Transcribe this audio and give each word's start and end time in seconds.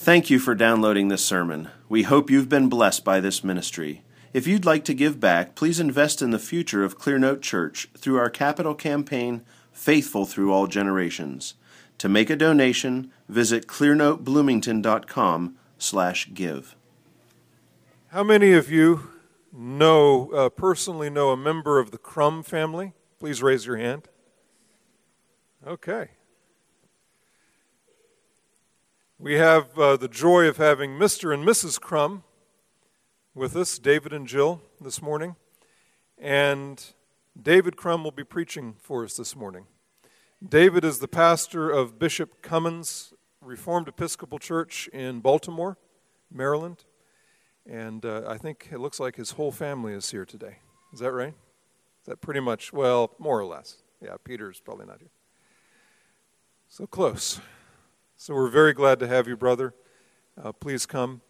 Thank 0.00 0.30
you 0.30 0.38
for 0.38 0.54
downloading 0.54 1.08
this 1.08 1.24
sermon. 1.24 1.70
We 1.88 2.04
hope 2.04 2.30
you've 2.30 2.48
been 2.48 2.68
blessed 2.68 3.04
by 3.04 3.18
this 3.18 3.42
ministry. 3.42 4.02
If 4.32 4.46
you'd 4.46 4.64
like 4.64 4.84
to 4.84 4.94
give 4.94 5.18
back, 5.18 5.56
please 5.56 5.80
invest 5.80 6.22
in 6.22 6.30
the 6.30 6.38
future 6.38 6.84
of 6.84 7.00
Clearnote 7.00 7.42
Church 7.42 7.88
through 7.98 8.16
our 8.16 8.30
capital 8.30 8.76
campaign, 8.76 9.42
Faithful 9.72 10.24
Through 10.24 10.52
All 10.52 10.68
Generations. 10.68 11.54
To 11.98 12.08
make 12.08 12.30
a 12.30 12.36
donation, 12.36 13.10
visit 13.28 13.66
clearnotebloomington.com 13.66 15.56
slash 15.78 16.30
give. 16.32 16.76
How 18.12 18.22
many 18.22 18.52
of 18.52 18.70
you 18.70 19.10
know, 19.52 20.30
uh, 20.30 20.48
personally 20.48 21.10
know 21.10 21.30
a 21.30 21.36
member 21.36 21.80
of 21.80 21.90
the 21.90 21.98
Crum 21.98 22.44
family? 22.44 22.92
Please 23.18 23.42
raise 23.42 23.66
your 23.66 23.78
hand. 23.78 24.08
Okay. 25.66 26.10
We 29.20 29.34
have 29.34 29.76
uh, 29.76 29.96
the 29.96 30.06
joy 30.06 30.46
of 30.46 30.58
having 30.58 30.92
Mr. 30.92 31.34
and 31.34 31.44
Mrs. 31.44 31.80
Crum 31.80 32.22
with 33.34 33.56
us, 33.56 33.76
David 33.80 34.12
and 34.12 34.28
Jill, 34.28 34.62
this 34.80 35.02
morning. 35.02 35.34
And 36.16 36.80
David 37.40 37.76
Crum 37.76 38.04
will 38.04 38.12
be 38.12 38.22
preaching 38.22 38.76
for 38.78 39.02
us 39.02 39.16
this 39.16 39.34
morning. 39.34 39.66
David 40.48 40.84
is 40.84 41.00
the 41.00 41.08
pastor 41.08 41.68
of 41.68 41.98
Bishop 41.98 42.42
Cummins 42.42 43.12
Reformed 43.40 43.88
Episcopal 43.88 44.38
Church 44.38 44.86
in 44.92 45.18
Baltimore, 45.18 45.78
Maryland. 46.30 46.84
And 47.68 48.04
uh, 48.04 48.22
I 48.28 48.38
think 48.38 48.68
it 48.70 48.78
looks 48.78 49.00
like 49.00 49.16
his 49.16 49.32
whole 49.32 49.50
family 49.50 49.94
is 49.94 50.08
here 50.12 50.26
today. 50.26 50.58
Is 50.92 51.00
that 51.00 51.10
right? 51.10 51.34
Is 52.02 52.06
that 52.06 52.20
pretty 52.20 52.38
much, 52.38 52.72
well, 52.72 53.16
more 53.18 53.40
or 53.40 53.46
less. 53.46 53.78
Yeah, 54.00 54.14
Peter's 54.22 54.60
probably 54.60 54.86
not 54.86 55.00
here. 55.00 55.10
So 56.68 56.86
close. 56.86 57.40
So 58.20 58.34
we're 58.34 58.48
very 58.48 58.72
glad 58.72 58.98
to 58.98 59.06
have 59.06 59.28
you, 59.28 59.36
brother. 59.36 59.74
Uh, 60.36 60.50
please 60.50 60.86
come 60.86 61.20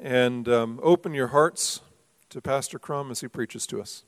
and 0.00 0.48
um, 0.48 0.80
open 0.82 1.12
your 1.12 1.26
hearts 1.26 1.82
to 2.30 2.40
Pastor 2.40 2.78
Crum 2.78 3.10
as 3.10 3.20
he 3.20 3.28
preaches 3.28 3.66
to 3.66 3.82
us. 3.82 4.04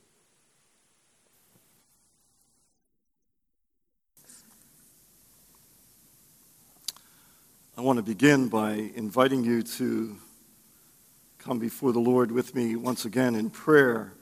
I 7.77 7.83
want 7.83 7.99
to 7.99 8.03
begin 8.03 8.49
by 8.49 8.93
inviting 8.95 9.45
you 9.45 9.63
to 9.63 10.17
come 11.37 11.59
before 11.59 11.93
the 11.93 12.01
Lord 12.01 12.33
with 12.33 12.55
me 12.55 12.77
once 12.77 13.05
again 13.05 13.35
in 13.35 13.51
prayer. 13.51 14.15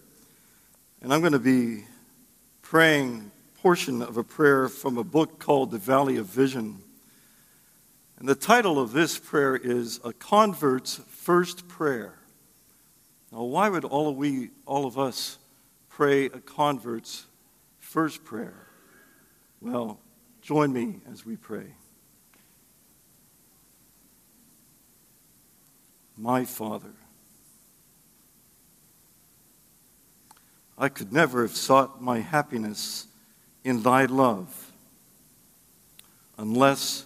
And 1.01 1.15
I'm 1.15 1.21
going 1.21 1.33
to 1.33 1.39
be 1.39 1.85
praying 2.61 3.31
portion 3.63 4.03
of 4.03 4.17
a 4.17 4.25
prayer 4.25 4.69
from 4.69 4.99
a 4.99 5.05
book 5.05 5.39
called 5.39 5.71
The 5.71 5.79
Valley 5.79 6.17
of 6.17 6.27
Vision. 6.27 6.81
And 8.25 8.29
the 8.31 8.35
title 8.35 8.81
of 8.81 8.93
this 8.93 9.19
prayer 9.19 9.55
is 9.55 10.01
A 10.03 10.11
Convert's 10.15 10.99
First 11.11 11.69
Prayer. 11.69 12.15
Now, 13.31 13.43
why 13.43 13.69
would 13.69 13.85
all 13.85 14.09
of 14.09 14.17
we, 14.17 14.49
all 14.65 14.87
of 14.87 14.99
us, 14.99 15.37
pray 15.91 16.25
a 16.25 16.41
convert's 16.41 17.27
first 17.81 18.25
prayer? 18.25 18.67
Well, 19.61 20.01
join 20.41 20.73
me 20.73 21.01
as 21.13 21.27
we 21.27 21.37
pray. 21.37 21.75
My 26.17 26.47
Father, 26.47 26.95
I 30.79 30.89
could 30.89 31.13
never 31.13 31.43
have 31.43 31.57
sought 31.57 32.01
my 32.01 32.21
happiness 32.21 33.07
in 33.65 33.83
thy 33.83 34.07
love 34.07 34.73
unless 36.39 37.05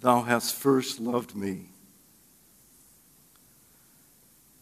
thou 0.00 0.22
hast 0.22 0.54
first 0.54 0.98
loved 0.98 1.34
me. 1.34 1.66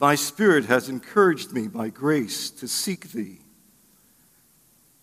Thy 0.00 0.14
Spirit 0.14 0.66
has 0.66 0.88
encouraged 0.88 1.52
me 1.52 1.68
by 1.68 1.88
grace 1.88 2.50
to 2.50 2.68
seek 2.68 3.12
thee, 3.12 3.40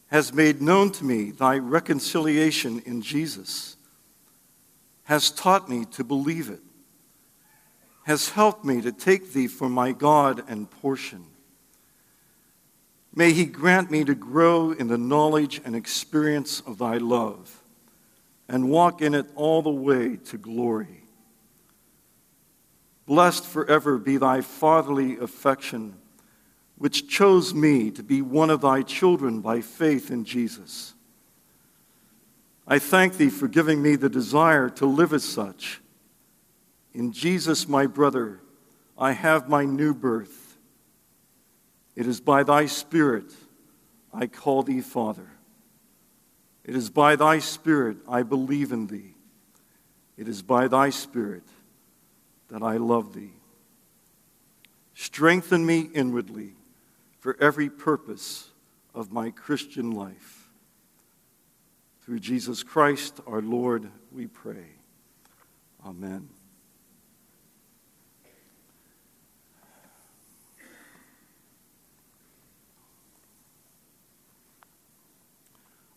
has 0.08 0.34
made 0.34 0.62
known 0.62 0.92
to 0.92 1.04
me 1.06 1.32
thy 1.32 1.58
reconciliation 1.58 2.82
in 2.86 3.02
Jesus, 3.02 3.76
has 5.04 5.32
taught 5.32 5.70
me 5.70 5.86
to 5.86 6.04
believe 6.04 6.50
it, 6.50 6.62
has 8.04 8.30
helped 8.30 8.64
me 8.64 8.82
to 8.82 8.92
take 8.92 9.34
thee 9.34 9.48
for 9.48 9.68
my 9.68 9.92
God 9.92 10.44
and 10.48 10.70
portion. 10.70 11.26
May 13.14 13.32
he 13.32 13.46
grant 13.46 13.90
me 13.90 14.04
to 14.04 14.16
grow 14.16 14.72
in 14.72 14.88
the 14.88 14.98
knowledge 14.98 15.62
and 15.64 15.76
experience 15.76 16.62
of 16.62 16.78
thy 16.78 16.98
love 16.98 17.55
and 18.48 18.70
walk 18.70 19.02
in 19.02 19.16
it 19.16 19.26
all 19.36 19.62
the 19.62 19.70
way 19.70 20.18
to 20.18 20.38
glory. 20.38 21.04
Blessed 23.06 23.46
forever 23.46 23.98
be 23.98 24.18
thy 24.18 24.42
fatherly 24.42 25.18
affection, 25.18 25.96
which 26.78 27.08
chose 27.08 27.54
me 27.54 27.92
to 27.92 28.04
be 28.04 28.22
one 28.22 28.50
of 28.50 28.62
thy 28.62 28.82
children 28.82 29.42
by 29.42 29.62
faith 29.62 30.12
in 30.12 30.26
Jesus. 30.26 30.94
I 32.68 32.80
thank 32.80 33.18
thee 33.18 33.30
for 33.30 33.48
giving 33.48 33.82
me 33.82 33.96
the 33.96 34.10
desire 34.10 34.70
to 34.72 34.86
live 34.86 35.14
as 35.14 35.24
such. 35.24 35.82
In 36.94 37.12
Jesus, 37.12 37.68
my 37.68 37.86
brother, 37.86 38.40
I 38.98 39.12
have 39.12 39.50
my 39.50 39.66
new 39.66 39.94
birth. 39.94 40.58
It 41.96 42.08
is 42.08 42.20
by 42.20 42.44
thy 42.44 42.66
Spirit 42.66 43.32
I 44.14 44.28
call 44.28 44.64
thee 44.64 44.82
Father. 44.82 45.28
It 46.66 46.76
is 46.76 46.90
by 46.90 47.16
thy 47.16 47.40
Spirit 47.40 47.98
I 48.08 48.24
believe 48.24 48.72
in 48.72 48.88
thee. 48.88 49.14
It 50.18 50.28
is 50.28 50.42
by 50.42 50.68
thy 50.68 50.90
Spirit 50.90 51.44
that 52.50 52.64
I 52.64 52.78
love 52.78 53.14
thee. 53.14 53.34
Strengthen 54.96 55.66
me 55.66 55.82
inwardly 55.94 56.54
for 57.20 57.38
every 57.40 57.70
purpose 57.70 58.50
of 58.96 59.12
my 59.12 59.30
Christian 59.30 59.92
life. 59.92 60.50
Through 62.02 62.20
Jesus 62.20 62.64
Christ 62.64 63.20
our 63.28 63.42
Lord, 63.42 63.92
we 64.12 64.26
pray. 64.26 64.66
Amen. 65.86 66.35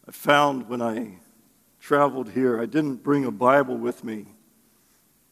I 0.09 0.11
found 0.11 0.71
when 0.71 0.81
I 0.81 1.19
traveled 1.81 2.31
here, 2.31 2.59
I 2.59 2.65
didn't 2.65 3.03
bring 3.03 3.27
a 3.27 3.31
Bible 3.31 3.77
with 3.77 4.03
me. 4.03 4.25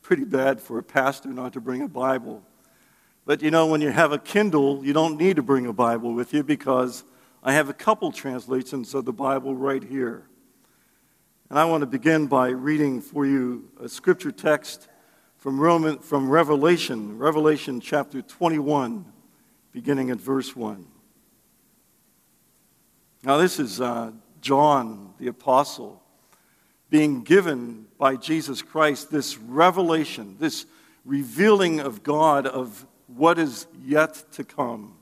Pretty 0.02 0.24
bad 0.24 0.60
for 0.60 0.76
a 0.76 0.82
pastor 0.82 1.30
not 1.30 1.54
to 1.54 1.62
bring 1.62 1.80
a 1.80 1.88
Bible. 1.88 2.42
But 3.24 3.40
you 3.40 3.50
know, 3.50 3.68
when 3.68 3.80
you 3.80 3.90
have 3.90 4.12
a 4.12 4.18
Kindle, 4.18 4.84
you 4.84 4.92
don't 4.92 5.16
need 5.16 5.36
to 5.36 5.42
bring 5.42 5.64
a 5.64 5.72
Bible 5.72 6.12
with 6.12 6.34
you 6.34 6.42
because 6.42 7.04
I 7.42 7.54
have 7.54 7.70
a 7.70 7.72
couple 7.72 8.12
translations 8.12 8.92
of 8.92 9.06
the 9.06 9.14
Bible 9.14 9.54
right 9.54 9.82
here. 9.82 10.28
And 11.48 11.58
I 11.58 11.64
want 11.64 11.80
to 11.80 11.86
begin 11.86 12.26
by 12.26 12.48
reading 12.48 13.00
for 13.00 13.24
you 13.24 13.70
a 13.80 13.88
scripture 13.88 14.30
text 14.30 14.88
from, 15.38 15.58
Roman, 15.58 16.00
from 16.00 16.28
Revelation, 16.28 17.16
Revelation 17.16 17.80
chapter 17.80 18.20
21, 18.20 19.06
beginning 19.72 20.10
at 20.10 20.18
verse 20.18 20.54
1. 20.54 20.86
Now, 23.22 23.38
this 23.38 23.58
is 23.58 23.80
uh, 23.80 24.12
John 24.46 25.12
the 25.18 25.26
Apostle 25.26 26.00
being 26.88 27.24
given 27.24 27.88
by 27.98 28.14
Jesus 28.14 28.62
Christ 28.62 29.10
this 29.10 29.36
revelation, 29.36 30.36
this 30.38 30.66
revealing 31.04 31.80
of 31.80 32.04
God 32.04 32.46
of 32.46 32.86
what 33.08 33.40
is 33.40 33.66
yet 33.84 34.22
to 34.34 34.44
come. 34.44 34.98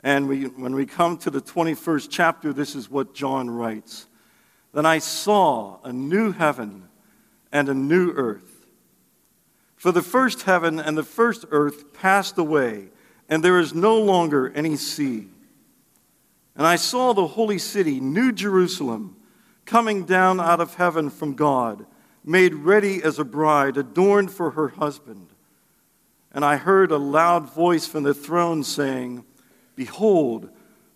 And 0.00 0.26
we, 0.28 0.46
when 0.46 0.74
we 0.74 0.84
come 0.84 1.16
to 1.18 1.30
the 1.30 1.40
21st 1.40 2.08
chapter, 2.10 2.52
this 2.52 2.74
is 2.74 2.90
what 2.90 3.14
John 3.14 3.48
writes 3.48 4.08
Then 4.72 4.84
I 4.84 4.98
saw 4.98 5.78
a 5.84 5.92
new 5.92 6.32
heaven 6.32 6.88
and 7.52 7.68
a 7.68 7.74
new 7.74 8.10
earth. 8.16 8.66
For 9.76 9.92
the 9.92 10.02
first 10.02 10.42
heaven 10.42 10.80
and 10.80 10.98
the 10.98 11.04
first 11.04 11.44
earth 11.52 11.92
passed 11.92 12.36
away, 12.36 12.88
and 13.28 13.44
there 13.44 13.60
is 13.60 13.72
no 13.74 13.96
longer 13.96 14.52
any 14.56 14.74
sea. 14.74 15.28
And 16.56 16.66
I 16.66 16.76
saw 16.76 17.12
the 17.12 17.26
holy 17.26 17.58
city, 17.58 18.00
New 18.00 18.32
Jerusalem, 18.32 19.16
coming 19.64 20.04
down 20.04 20.40
out 20.40 20.60
of 20.60 20.74
heaven 20.74 21.10
from 21.10 21.34
God, 21.34 21.86
made 22.24 22.54
ready 22.54 23.02
as 23.02 23.18
a 23.18 23.24
bride, 23.24 23.76
adorned 23.76 24.30
for 24.30 24.52
her 24.52 24.68
husband. 24.68 25.28
And 26.32 26.44
I 26.44 26.56
heard 26.56 26.90
a 26.90 26.98
loud 26.98 27.52
voice 27.52 27.86
from 27.86 28.04
the 28.04 28.14
throne 28.14 28.62
saying, 28.62 29.24
Behold, 29.74 30.50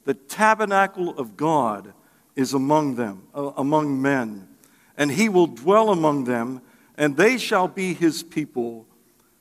the 0.04 0.14
tabernacle 0.14 1.10
of 1.18 1.36
God 1.36 1.92
is 2.36 2.54
among 2.54 2.94
them, 2.94 3.24
uh, 3.34 3.52
among 3.56 4.00
men, 4.00 4.48
and 4.96 5.10
he 5.10 5.28
will 5.28 5.48
dwell 5.48 5.90
among 5.90 6.24
them, 6.24 6.62
and 6.96 7.16
they 7.16 7.36
shall 7.36 7.68
be 7.68 7.94
his 7.94 8.22
people, 8.22 8.86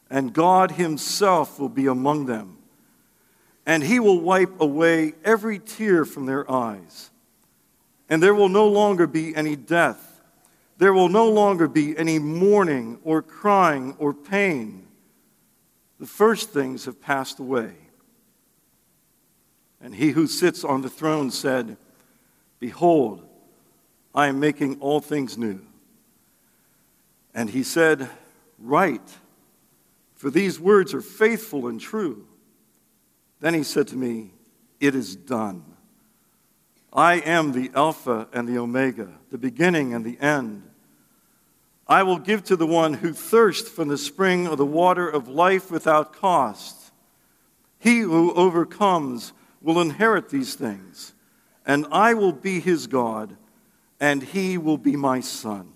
and 0.09 0.33
God 0.33 0.71
himself 0.71 1.59
will 1.59 1.69
be 1.69 1.85
among 1.85 2.25
them 2.25 2.56
and 3.67 3.83
he 3.83 3.99
will 3.99 4.21
wipe 4.21 4.61
away 4.61 5.13
every 5.25 5.59
tear 5.59 6.05
from 6.05 6.25
their 6.25 6.49
eyes. 6.49 7.11
And 8.09 8.23
there 8.23 8.33
will 8.33 8.47
no 8.47 8.69
longer 8.69 9.05
be 9.05 9.35
any 9.35 9.57
death, 9.57 10.21
there 10.77 10.93
will 10.93 11.09
no 11.09 11.29
longer 11.29 11.67
be 11.67 11.97
any 11.97 12.17
mourning 12.17 12.99
or 13.03 13.21
crying 13.21 13.95
or 13.99 14.13
pain. 14.13 14.87
The 15.99 16.05
first 16.05 16.51
things 16.51 16.85
have 16.85 17.01
passed 17.01 17.39
away. 17.39 17.73
And 19.81 19.93
he 19.93 20.11
who 20.11 20.27
sits 20.27 20.63
on 20.63 20.83
the 20.83 20.89
throne 20.89 21.31
said, 21.31 21.77
Behold, 22.59 23.27
I 24.13 24.27
am 24.27 24.39
making 24.39 24.79
all 24.79 24.99
things 24.99 25.37
new. 25.37 25.59
And 27.33 27.49
he 27.49 27.63
said, 27.63 28.07
Write, 28.59 29.17
for 30.13 30.29
these 30.29 30.59
words 30.59 30.93
are 30.93 31.01
faithful 31.01 31.67
and 31.67 31.81
true. 31.81 32.26
Then 33.39 33.53
he 33.53 33.63
said 33.63 33.87
to 33.89 33.95
me, 33.95 34.33
It 34.79 34.95
is 34.95 35.15
done. 35.15 35.63
I 36.91 37.15
am 37.15 37.51
the 37.51 37.69
Alpha 37.75 38.27
and 38.33 38.47
the 38.47 38.57
Omega, 38.57 39.09
the 39.29 39.37
beginning 39.37 39.93
and 39.93 40.03
the 40.03 40.19
end. 40.19 40.63
I 41.87 42.03
will 42.03 42.17
give 42.17 42.43
to 42.45 42.55
the 42.55 42.67
one 42.67 42.95
who 42.95 43.13
thirsts 43.13 43.69
from 43.69 43.87
the 43.87 43.97
spring 43.97 44.47
of 44.47 44.57
the 44.57 44.65
water 44.65 45.07
of 45.07 45.27
life 45.27 45.71
without 45.71 46.13
cost. 46.13 46.91
He 47.79 47.99
who 47.99 48.33
overcomes 48.33 49.33
will 49.61 49.79
inherit 49.79 50.29
these 50.29 50.55
things, 50.55 51.13
and 51.65 51.85
I 51.91 52.13
will 52.13 52.33
be 52.33 52.59
his 52.59 52.87
God, 52.87 53.37
and 53.99 54.21
he 54.21 54.57
will 54.57 54.77
be 54.77 54.95
my 54.95 55.21
son. 55.21 55.71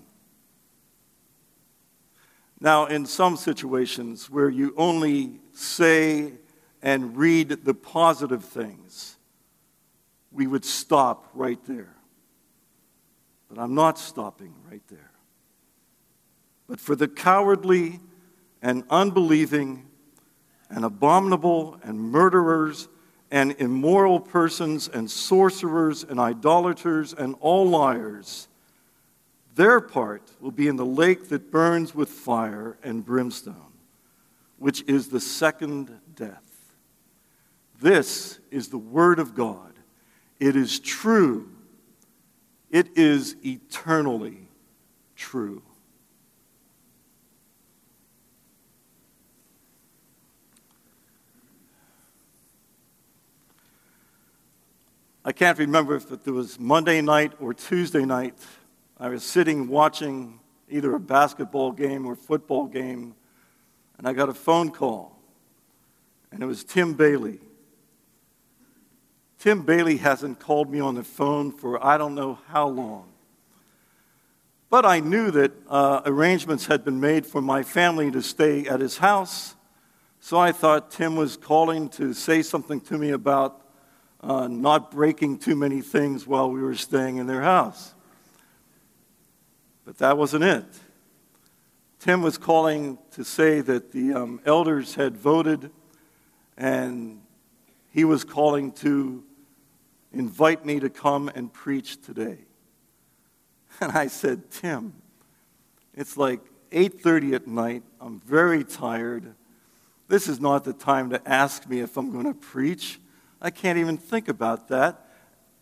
Now, 2.59 2.85
in 2.85 3.05
some 3.05 3.37
situations 3.37 4.29
where 4.29 4.49
you 4.49 4.73
only 4.77 5.39
say 5.53 6.33
and 6.81 7.15
read 7.15 7.65
the 7.65 7.73
positive 7.73 8.43
things, 8.43 9.17
we 10.31 10.47
would 10.47 10.65
stop 10.65 11.29
right 11.33 11.59
there. 11.65 11.95
But 13.49 13.61
I'm 13.61 13.75
not 13.75 13.99
stopping 13.99 14.53
right 14.69 14.81
there. 14.87 15.11
But 16.67 16.79
for 16.79 16.95
the 16.95 17.07
cowardly 17.07 17.99
and 18.61 18.83
unbelieving 18.89 19.85
and 20.69 20.85
abominable 20.85 21.77
and 21.83 21.99
murderers 21.99 22.87
and 23.29 23.55
immoral 23.59 24.19
persons 24.19 24.87
and 24.87 25.09
sorcerers 25.09 26.03
and 26.03 26.19
idolaters 26.19 27.13
and 27.13 27.35
all 27.39 27.67
liars, 27.67 28.47
their 29.55 29.81
part 29.81 30.31
will 30.39 30.51
be 30.51 30.67
in 30.67 30.77
the 30.77 30.85
lake 30.85 31.29
that 31.29 31.51
burns 31.51 31.93
with 31.93 32.09
fire 32.09 32.77
and 32.83 33.05
brimstone, 33.05 33.73
which 34.57 34.81
is 34.87 35.09
the 35.09 35.19
second 35.19 35.99
death. 36.15 36.50
This 37.81 38.37
is 38.51 38.69
the 38.69 38.77
Word 38.77 39.17
of 39.17 39.33
God. 39.33 39.73
It 40.39 40.55
is 40.55 40.79
true. 40.79 41.49
It 42.69 42.95
is 42.95 43.35
eternally 43.43 44.47
true. 45.15 45.63
I 55.25 55.31
can't 55.31 55.57
remember 55.57 55.95
if 55.95 56.11
it 56.11 56.27
was 56.27 56.59
Monday 56.59 57.01
night 57.01 57.33
or 57.39 57.51
Tuesday 57.55 58.05
night. 58.05 58.35
I 58.99 59.09
was 59.09 59.23
sitting 59.23 59.67
watching 59.67 60.39
either 60.69 60.93
a 60.93 60.99
basketball 60.99 61.71
game 61.71 62.05
or 62.05 62.15
football 62.15 62.67
game, 62.67 63.15
and 63.97 64.07
I 64.07 64.13
got 64.13 64.29
a 64.29 64.35
phone 64.35 64.69
call, 64.69 65.17
and 66.31 66.43
it 66.43 66.45
was 66.45 66.63
Tim 66.63 66.93
Bayly. 66.93 67.39
Tim 69.41 69.63
Bayly 69.63 69.97
hasn't 69.97 70.39
called 70.39 70.69
me 70.69 70.79
on 70.79 70.93
the 70.93 71.03
phone 71.03 71.51
for 71.51 71.83
I 71.83 71.97
don't 71.97 72.13
know 72.13 72.37
how 72.49 72.67
long. 72.67 73.07
But 74.69 74.85
I 74.85 74.99
knew 74.99 75.31
that 75.31 75.51
uh, 75.67 76.03
arrangements 76.05 76.67
had 76.67 76.85
been 76.85 76.99
made 76.99 77.25
for 77.25 77.41
my 77.41 77.63
family 77.63 78.11
to 78.11 78.21
stay 78.21 78.67
at 78.67 78.79
his 78.79 78.99
house. 78.99 79.55
So 80.19 80.37
I 80.37 80.51
thought 80.51 80.91
Tim 80.91 81.15
was 81.15 81.37
calling 81.37 81.89
to 81.89 82.13
say 82.13 82.43
something 82.43 82.81
to 82.81 82.99
me 82.99 83.09
about 83.09 83.65
uh, 84.21 84.47
not 84.47 84.91
breaking 84.91 85.39
too 85.39 85.55
many 85.55 85.81
things 85.81 86.27
while 86.27 86.51
we 86.51 86.61
were 86.61 86.75
staying 86.75 87.17
in 87.17 87.25
their 87.25 87.41
house. 87.41 87.95
But 89.85 89.97
that 89.97 90.19
wasn't 90.19 90.43
it. 90.43 90.65
Tim 91.97 92.21
was 92.21 92.37
calling 92.37 92.99
to 93.13 93.23
say 93.23 93.61
that 93.61 93.91
the 93.91 94.13
um, 94.13 94.39
elders 94.45 94.93
had 94.93 95.17
voted 95.17 95.71
and 96.55 97.21
he 97.89 98.05
was 98.05 98.23
calling 98.23 98.71
to 98.73 99.23
invite 100.13 100.65
me 100.65 100.79
to 100.79 100.89
come 100.89 101.29
and 101.33 101.51
preach 101.51 102.01
today. 102.01 102.39
And 103.79 103.91
I 103.91 104.07
said, 104.07 104.51
Tim, 104.51 104.93
it's 105.93 106.17
like 106.17 106.41
8:30 106.71 107.35
at 107.35 107.47
night. 107.47 107.83
I'm 107.99 108.19
very 108.19 108.63
tired. 108.63 109.35
This 110.07 110.27
is 110.27 110.39
not 110.39 110.63
the 110.63 110.73
time 110.73 111.09
to 111.11 111.21
ask 111.27 111.67
me 111.67 111.79
if 111.79 111.95
I'm 111.97 112.11
going 112.11 112.25
to 112.25 112.33
preach. 112.33 112.99
I 113.41 113.49
can't 113.49 113.79
even 113.79 113.97
think 113.97 114.27
about 114.27 114.67
that. 114.67 115.07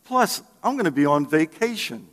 Plus, 0.04 0.42
I'm 0.64 0.74
going 0.74 0.86
to 0.86 0.92
be 0.92 1.06
on 1.06 1.28
vacation. 1.28 2.08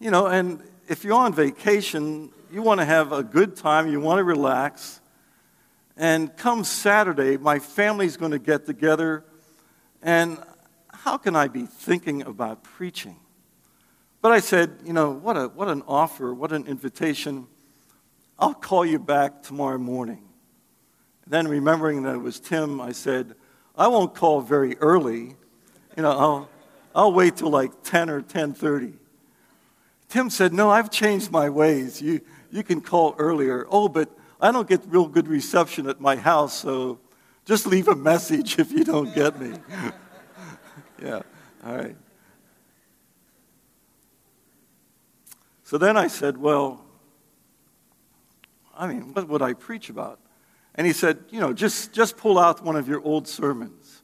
You 0.00 0.10
know, 0.10 0.26
and 0.26 0.62
if 0.88 1.04
you're 1.04 1.14
on 1.14 1.32
vacation, 1.32 2.32
you 2.52 2.62
want 2.62 2.80
to 2.80 2.84
have 2.84 3.12
a 3.12 3.22
good 3.22 3.54
time, 3.54 3.88
you 3.88 4.00
want 4.00 4.18
to 4.18 4.24
relax. 4.24 5.00
And 5.96 6.36
come 6.36 6.64
Saturday, 6.64 7.36
my 7.36 7.58
family's 7.58 8.16
going 8.16 8.32
to 8.32 8.38
get 8.38 8.66
together, 8.66 9.24
and 10.02 10.38
how 11.04 11.16
can 11.16 11.34
I 11.34 11.48
be 11.48 11.64
thinking 11.64 12.22
about 12.22 12.62
preaching? 12.62 13.16
But 14.20 14.32
I 14.32 14.40
said, 14.40 14.80
you 14.84 14.92
know, 14.92 15.10
what, 15.10 15.36
a, 15.36 15.48
what 15.48 15.68
an 15.68 15.82
offer, 15.88 16.34
what 16.34 16.52
an 16.52 16.66
invitation. 16.66 17.46
I'll 18.38 18.54
call 18.54 18.84
you 18.84 18.98
back 18.98 19.42
tomorrow 19.42 19.78
morning. 19.78 20.22
Then, 21.26 21.48
remembering 21.48 22.02
that 22.02 22.16
it 22.16 22.18
was 22.18 22.38
Tim, 22.38 22.80
I 22.80 22.92
said, 22.92 23.34
I 23.76 23.88
won't 23.88 24.14
call 24.14 24.42
very 24.42 24.76
early. 24.78 25.36
You 25.96 26.02
know, 26.02 26.10
I'll, 26.10 26.50
I'll 26.94 27.12
wait 27.12 27.36
till 27.36 27.50
like 27.50 27.82
10 27.82 28.10
or 28.10 28.20
10.30. 28.20 28.94
Tim 30.10 30.28
said, 30.28 30.52
no, 30.52 30.68
I've 30.68 30.90
changed 30.90 31.30
my 31.30 31.48
ways. 31.48 32.02
You, 32.02 32.20
you 32.50 32.62
can 32.62 32.82
call 32.82 33.14
earlier. 33.16 33.66
Oh, 33.70 33.88
but 33.88 34.10
I 34.38 34.52
don't 34.52 34.68
get 34.68 34.82
real 34.86 35.06
good 35.06 35.28
reception 35.28 35.88
at 35.88 36.00
my 36.00 36.16
house, 36.16 36.58
so 36.58 36.98
just 37.46 37.66
leave 37.66 37.88
a 37.88 37.96
message 37.96 38.58
if 38.58 38.70
you 38.70 38.84
don't 38.84 39.14
get 39.14 39.40
me. 39.40 39.54
yeah, 41.02 41.22
all 41.64 41.76
right. 41.76 41.96
So 45.70 45.78
then 45.78 45.96
I 45.96 46.08
said, 46.08 46.36
Well, 46.36 46.84
I 48.76 48.88
mean, 48.88 49.14
what 49.14 49.28
would 49.28 49.40
I 49.40 49.52
preach 49.52 49.88
about? 49.88 50.18
And 50.74 50.86
he 50.86 50.92
said, 50.92 51.18
You 51.30 51.38
know, 51.38 51.52
just, 51.52 51.92
just 51.92 52.16
pull 52.16 52.38
out 52.38 52.64
one 52.64 52.74
of 52.74 52.88
your 52.88 53.00
old 53.02 53.28
sermons. 53.28 54.02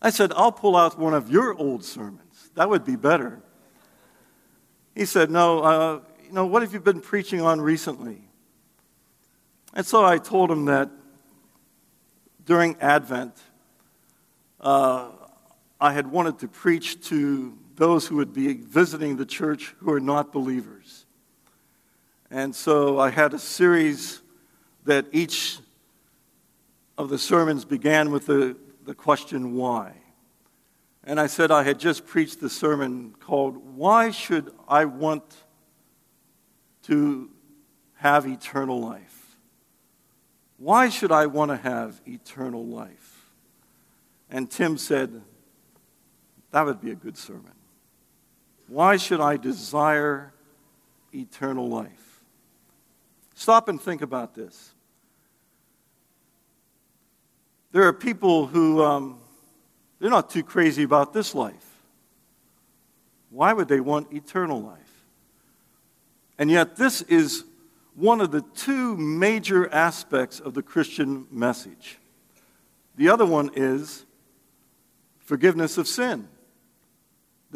I 0.00 0.08
said, 0.08 0.32
I'll 0.34 0.52
pull 0.52 0.76
out 0.76 0.98
one 0.98 1.12
of 1.12 1.30
your 1.30 1.54
old 1.54 1.84
sermons. 1.84 2.50
That 2.54 2.70
would 2.70 2.84
be 2.84 2.96
better. 2.96 3.42
He 4.94 5.04
said, 5.04 5.30
No, 5.30 5.60
uh, 5.60 6.00
you 6.24 6.32
know, 6.32 6.46
what 6.46 6.62
have 6.62 6.72
you 6.72 6.80
been 6.80 7.02
preaching 7.02 7.42
on 7.42 7.60
recently? 7.60 8.22
And 9.74 9.84
so 9.84 10.06
I 10.06 10.16
told 10.16 10.50
him 10.50 10.64
that 10.64 10.90
during 12.46 12.76
Advent, 12.80 13.34
uh, 14.58 15.08
I 15.80 15.92
had 15.92 16.06
wanted 16.06 16.38
to 16.40 16.48
preach 16.48 17.06
to 17.08 17.56
those 17.76 18.06
who 18.06 18.16
would 18.16 18.32
be 18.32 18.54
visiting 18.54 19.16
the 19.16 19.26
church 19.26 19.74
who 19.78 19.92
are 19.92 20.00
not 20.00 20.32
believers. 20.32 21.04
And 22.30 22.54
so 22.54 22.98
I 22.98 23.10
had 23.10 23.34
a 23.34 23.38
series 23.38 24.22
that 24.84 25.06
each 25.12 25.58
of 26.96 27.10
the 27.10 27.18
sermons 27.18 27.64
began 27.64 28.10
with 28.10 28.26
the, 28.26 28.56
the 28.84 28.94
question, 28.94 29.54
why? 29.54 29.92
And 31.04 31.20
I 31.20 31.26
said 31.26 31.50
I 31.50 31.62
had 31.62 31.78
just 31.78 32.06
preached 32.06 32.40
the 32.40 32.50
sermon 32.50 33.14
called, 33.20 33.56
Why 33.76 34.10
Should 34.10 34.52
I 34.66 34.86
Want 34.86 35.22
to 36.84 37.30
Have 37.96 38.26
Eternal 38.26 38.80
Life? 38.80 39.16
Why 40.58 40.88
should 40.88 41.12
I 41.12 41.26
want 41.26 41.50
to 41.50 41.56
have 41.56 42.00
eternal 42.06 42.64
life? 42.64 43.30
And 44.30 44.50
Tim 44.50 44.78
said, 44.78 45.22
that 46.56 46.64
would 46.64 46.80
be 46.80 46.90
a 46.90 46.94
good 46.94 47.18
sermon. 47.18 47.52
Why 48.66 48.96
should 48.96 49.20
I 49.20 49.36
desire 49.36 50.32
eternal 51.12 51.68
life? 51.68 52.22
Stop 53.34 53.68
and 53.68 53.78
think 53.78 54.00
about 54.00 54.34
this. 54.34 54.72
There 57.72 57.82
are 57.82 57.92
people 57.92 58.46
who, 58.46 58.82
um, 58.82 59.18
they're 59.98 60.08
not 60.08 60.30
too 60.30 60.42
crazy 60.42 60.82
about 60.82 61.12
this 61.12 61.34
life. 61.34 61.82
Why 63.28 63.52
would 63.52 63.68
they 63.68 63.80
want 63.80 64.10
eternal 64.14 64.62
life? 64.62 65.04
And 66.38 66.50
yet, 66.50 66.76
this 66.76 67.02
is 67.02 67.44
one 67.94 68.22
of 68.22 68.30
the 68.30 68.40
two 68.54 68.96
major 68.96 69.70
aspects 69.70 70.40
of 70.40 70.54
the 70.54 70.62
Christian 70.62 71.26
message. 71.30 71.98
The 72.96 73.10
other 73.10 73.26
one 73.26 73.50
is 73.54 74.06
forgiveness 75.18 75.76
of 75.76 75.86
sin 75.86 76.28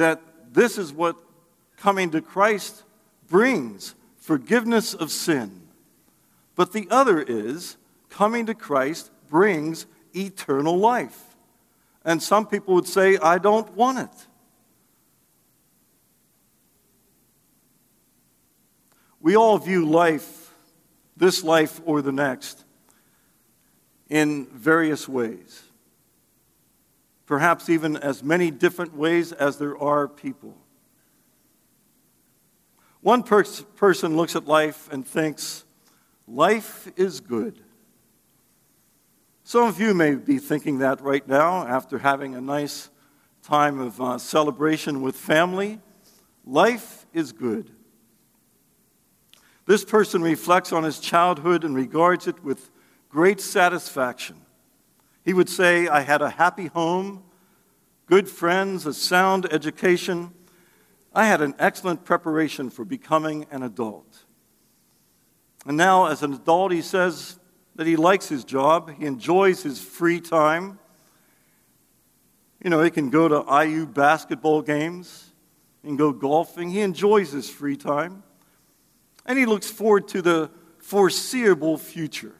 that 0.00 0.23
this 0.54 0.78
is 0.78 0.95
what 0.95 1.14
coming 1.76 2.11
to 2.11 2.23
Christ 2.23 2.85
brings 3.28 3.95
forgiveness 4.16 4.95
of 4.95 5.11
sin, 5.11 5.69
but 6.57 6.73
the 6.73 6.88
other 6.90 7.21
is 7.21 7.76
coming 8.09 8.47
to 8.47 8.54
Christ 8.54 9.11
brings 9.28 9.85
eternal 10.14 10.78
life. 10.78 11.21
And 12.02 12.23
some 12.23 12.47
people 12.47 12.75
would 12.76 12.87
say, 12.87 13.19
I 13.19 13.37
don't 13.37 13.71
want 13.75 13.99
it. 13.99 14.26
We 19.21 19.37
all 19.37 19.59
view 19.59 19.85
life, 19.85 20.54
this 21.14 21.45
life 21.45 21.78
or 21.85 22.00
the 22.00 22.11
next, 22.11 22.64
in 24.09 24.47
various 24.47 25.07
ways. 25.07 25.70
Perhaps 27.31 27.69
even 27.69 27.97
as 27.97 28.25
many 28.25 28.51
different 28.51 28.93
ways 28.97 29.31
as 29.31 29.57
there 29.57 29.79
are 29.79 30.09
people. 30.09 30.53
One 33.03 33.23
pers- 33.23 33.61
person 33.77 34.17
looks 34.17 34.35
at 34.35 34.47
life 34.49 34.89
and 34.91 35.07
thinks, 35.07 35.65
life 36.27 36.89
is 36.97 37.21
good. 37.21 37.63
Some 39.45 39.63
of 39.69 39.79
you 39.79 39.95
may 39.95 40.17
be 40.17 40.39
thinking 40.39 40.81
that 40.81 41.01
right 41.03 41.27
now 41.29 41.65
after 41.69 41.99
having 41.99 42.35
a 42.35 42.41
nice 42.41 42.91
time 43.45 43.79
of 43.79 44.01
uh, 44.01 44.19
celebration 44.19 45.01
with 45.01 45.15
family. 45.15 45.79
Life 46.45 47.07
is 47.13 47.31
good. 47.31 47.71
This 49.67 49.85
person 49.85 50.21
reflects 50.21 50.73
on 50.73 50.83
his 50.83 50.99
childhood 50.99 51.63
and 51.63 51.77
regards 51.77 52.27
it 52.27 52.43
with 52.43 52.71
great 53.09 53.41
satisfaction. 53.41 54.35
He 55.25 55.33
would 55.33 55.49
say, 55.49 55.89
I 55.89 56.00
had 56.00 56.23
a 56.23 56.31
happy 56.31 56.67
home, 56.67 57.23
good 58.07 58.29
friends, 58.29 58.87
a 58.87 58.95
sound 58.95 59.53
education. 59.53 60.33
I 61.15 61.27
had 61.27 61.41
an 61.41 61.55
excellent 61.59 62.05
preparation 62.05 62.71
for 62.71 62.85
becoming 62.85 63.47
an 63.50 63.62
adult. 63.62 64.25
And 65.67 65.77
now, 65.77 66.07
as 66.07 66.23
an 66.23 66.33
adult, 66.33 66.73
he 66.73 66.83
says 66.83 67.39
that 67.77 67.87
he 67.87 67.97
likes 67.97 68.29
his 68.29 68.45
job, 68.45 68.91
he 68.99 69.07
enjoys 69.07 69.62
his 69.62 69.81
free 69.81 70.21
time. 70.21 70.79
You 72.62 72.71
know, 72.71 72.83
he 72.83 72.91
can 72.91 73.11
go 73.11 73.29
to 73.29 73.65
IU 73.65 73.87
basketball 73.87 74.62
games, 74.62 75.33
can 75.83 75.97
go 75.97 76.12
golfing. 76.12 76.71
He 76.71 76.81
enjoys 76.81 77.33
his 77.33 77.49
free 77.49 77.77
time 77.77 78.23
and 79.27 79.39
he 79.39 79.47
looks 79.47 79.71
forward 79.71 80.09
to 80.09 80.23
the 80.23 80.50
foreseeable 80.79 81.79
future. 81.79 82.35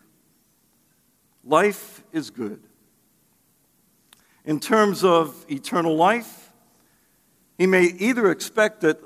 Life 1.45 2.03
is 2.13 2.31
good. 2.31 2.63
In 4.45 4.61
terms 4.61 5.05
of 5.05 5.45
eternal 5.49 5.97
life, 5.97 6.53
he 7.59 7.67
may 7.67 7.85
either 7.85 8.31
expect 8.31 8.81
that 8.81 8.99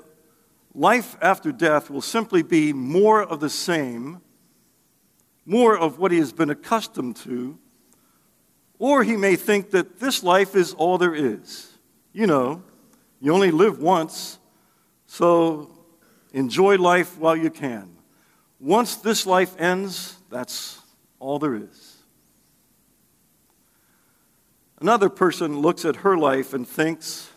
life 0.73 1.17
after 1.21 1.51
death 1.51 1.89
will 1.89 2.01
simply 2.01 2.41
be 2.41 2.73
more 2.73 3.21
of 3.21 3.39
the 3.39 3.49
same, 3.49 4.21
more 5.45 5.77
of 5.77 5.99
what 5.99 6.11
he 6.11 6.17
has 6.19 6.31
been 6.31 6.49
accustomed 6.49 7.15
to, 7.17 7.57
or 8.79 9.03
he 9.03 9.15
may 9.15 9.35
think 9.35 9.71
that 9.71 9.99
this 9.99 10.23
life 10.23 10.55
is 10.55 10.73
all 10.73 10.97
there 10.97 11.15
is. 11.15 11.71
You 12.13 12.27
know, 12.27 12.63
you 13.19 13.33
only 13.33 13.51
live 13.51 13.79
once, 13.79 14.39
so 15.05 15.75
Enjoy 16.35 16.75
life 16.77 17.17
while 17.17 17.37
you 17.37 17.49
can. 17.49 17.89
Once 18.59 18.97
this 18.97 19.25
life 19.25 19.57
ends, 19.57 20.17
that's 20.29 20.81
all 21.17 21.39
there 21.39 21.55
is. 21.55 21.84
Another 24.85 25.09
person 25.09 25.61
looks 25.61 25.83
at 25.83 25.95
her 25.95 26.15
life 26.15 26.53
and 26.53 26.67
thinks, 26.67 27.31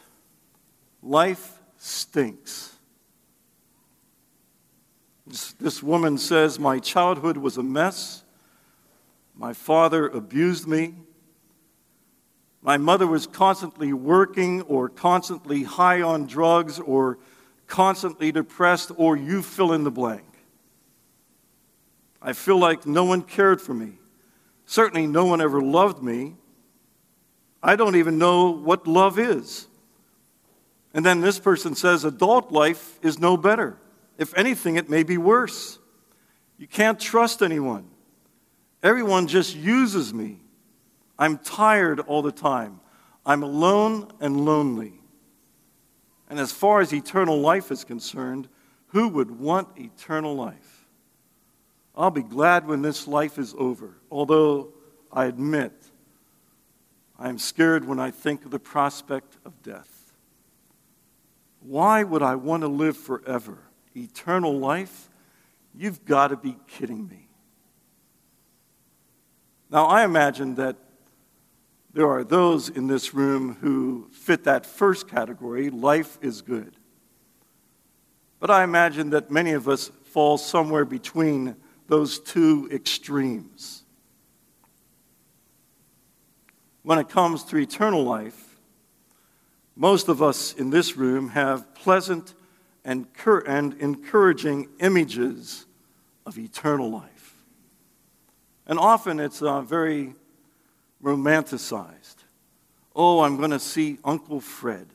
life 1.02 1.58
stinks. 1.78 2.76
This, 5.58 5.82
woman 5.82 6.18
says, 6.18 6.58
My 6.58 6.78
childhood 6.78 7.38
was 7.38 7.56
a 7.56 7.62
mess. 7.62 8.22
My 9.34 9.54
father 9.54 10.08
abused 10.08 10.68
me. 10.68 10.96
My 12.60 12.76
mother 12.76 13.06
was 13.06 13.26
constantly 13.26 13.94
working 13.94 14.60
or 14.60 14.90
constantly 14.90 15.62
high 15.62 16.02
on 16.02 16.26
drugs 16.26 16.78
or 16.78 17.18
constantly 17.66 18.30
depressed, 18.30 18.92
or 18.94 19.16
you 19.16 19.40
fill 19.40 19.72
in 19.72 19.84
the 19.84 19.90
blank. 19.90 20.26
I 22.20 22.34
feel 22.34 22.58
like 22.58 22.84
no 22.84 23.04
one 23.04 23.22
cared 23.22 23.62
for 23.62 23.72
me. 23.72 23.92
Certainly, 24.66 25.06
no 25.06 25.24
one 25.24 25.40
ever 25.40 25.62
loved 25.62 26.02
me. 26.02 26.36
I 27.62 27.76
don't 27.76 27.96
even 27.96 28.18
know 28.18 28.50
what 28.50 28.86
love 28.86 29.18
is. 29.18 29.66
And 30.94 31.04
then 31.04 31.20
this 31.20 31.38
person 31.38 31.74
says 31.74 32.04
adult 32.04 32.52
life 32.52 32.98
is 33.02 33.18
no 33.18 33.36
better. 33.36 33.78
If 34.16 34.36
anything, 34.36 34.76
it 34.76 34.88
may 34.88 35.02
be 35.02 35.18
worse. 35.18 35.78
You 36.56 36.66
can't 36.66 36.98
trust 36.98 37.42
anyone. 37.42 37.88
Everyone 38.82 39.26
just 39.26 39.54
uses 39.54 40.14
me. 40.14 40.40
I'm 41.18 41.38
tired 41.38 42.00
all 42.00 42.22
the 42.22 42.32
time. 42.32 42.80
I'm 43.26 43.42
alone 43.42 44.10
and 44.20 44.44
lonely. 44.44 44.94
And 46.30 46.38
as 46.38 46.52
far 46.52 46.80
as 46.80 46.92
eternal 46.92 47.40
life 47.40 47.70
is 47.70 47.84
concerned, 47.84 48.48
who 48.88 49.08
would 49.08 49.30
want 49.30 49.68
eternal 49.78 50.34
life? 50.34 50.86
I'll 51.96 52.10
be 52.10 52.22
glad 52.22 52.66
when 52.66 52.82
this 52.82 53.08
life 53.08 53.38
is 53.38 53.54
over, 53.58 53.96
although 54.10 54.72
I 55.12 55.24
admit 55.24 55.72
I 57.18 57.28
am 57.28 57.38
scared 57.38 57.84
when 57.84 57.98
I 57.98 58.10
think 58.10 58.44
of 58.44 58.50
the 58.50 58.58
prospect 58.58 59.36
of 59.44 59.62
death. 59.62 60.12
Why 61.60 62.04
would 62.04 62.22
I 62.22 62.36
want 62.36 62.62
to 62.62 62.68
live 62.68 62.96
forever? 62.96 63.58
Eternal 63.96 64.58
life? 64.58 65.08
You've 65.74 66.04
got 66.04 66.28
to 66.28 66.36
be 66.36 66.56
kidding 66.68 67.08
me. 67.08 67.28
Now, 69.70 69.86
I 69.86 70.04
imagine 70.04 70.54
that 70.54 70.76
there 71.92 72.08
are 72.08 72.24
those 72.24 72.68
in 72.68 72.86
this 72.86 73.12
room 73.12 73.56
who 73.60 74.08
fit 74.12 74.44
that 74.44 74.64
first 74.64 75.08
category 75.08 75.68
life 75.70 76.18
is 76.22 76.42
good. 76.42 76.76
But 78.40 78.50
I 78.50 78.62
imagine 78.62 79.10
that 79.10 79.30
many 79.30 79.52
of 79.52 79.68
us 79.68 79.90
fall 80.04 80.38
somewhere 80.38 80.84
between 80.84 81.56
those 81.88 82.20
two 82.20 82.68
extremes. 82.70 83.77
When 86.88 86.98
it 86.98 87.10
comes 87.10 87.44
to 87.44 87.58
eternal 87.58 88.02
life, 88.02 88.56
most 89.76 90.08
of 90.08 90.22
us 90.22 90.54
in 90.54 90.70
this 90.70 90.96
room 90.96 91.28
have 91.28 91.74
pleasant 91.74 92.32
and, 92.82 93.06
and 93.46 93.74
encouraging 93.74 94.70
images 94.80 95.66
of 96.24 96.38
eternal 96.38 96.90
life. 96.90 97.36
And 98.66 98.78
often 98.78 99.20
it's 99.20 99.42
uh, 99.42 99.60
very 99.60 100.14
romanticized. 101.04 102.24
Oh, 102.96 103.20
I'm 103.20 103.36
going 103.36 103.50
to 103.50 103.60
see 103.60 103.98
Uncle 104.02 104.40
Fred. 104.40 104.86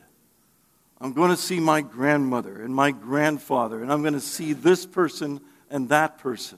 I'm 0.99 1.13
going 1.13 1.29
to 1.29 1.37
see 1.37 1.59
my 1.59 1.81
grandmother 1.81 2.59
and 2.63 2.73
my 2.73 2.89
grandfather, 2.89 3.83
and 3.83 3.93
I'm 3.93 4.01
going 4.01 4.15
to 4.15 4.19
see 4.19 4.53
this 4.53 4.87
person 4.87 5.41
and 5.69 5.89
that 5.89 6.17
person. 6.17 6.57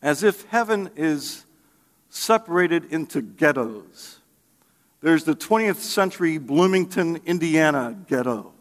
As 0.00 0.22
if 0.22 0.46
heaven 0.46 0.88
is 0.96 1.45
separated 2.16 2.92
into 2.92 3.20
ghettos. 3.20 4.18
There's 5.02 5.24
the 5.24 5.36
20th 5.36 5.76
century 5.76 6.38
Bloomington, 6.38 7.20
Indiana 7.26 7.96
ghetto. 8.08 8.52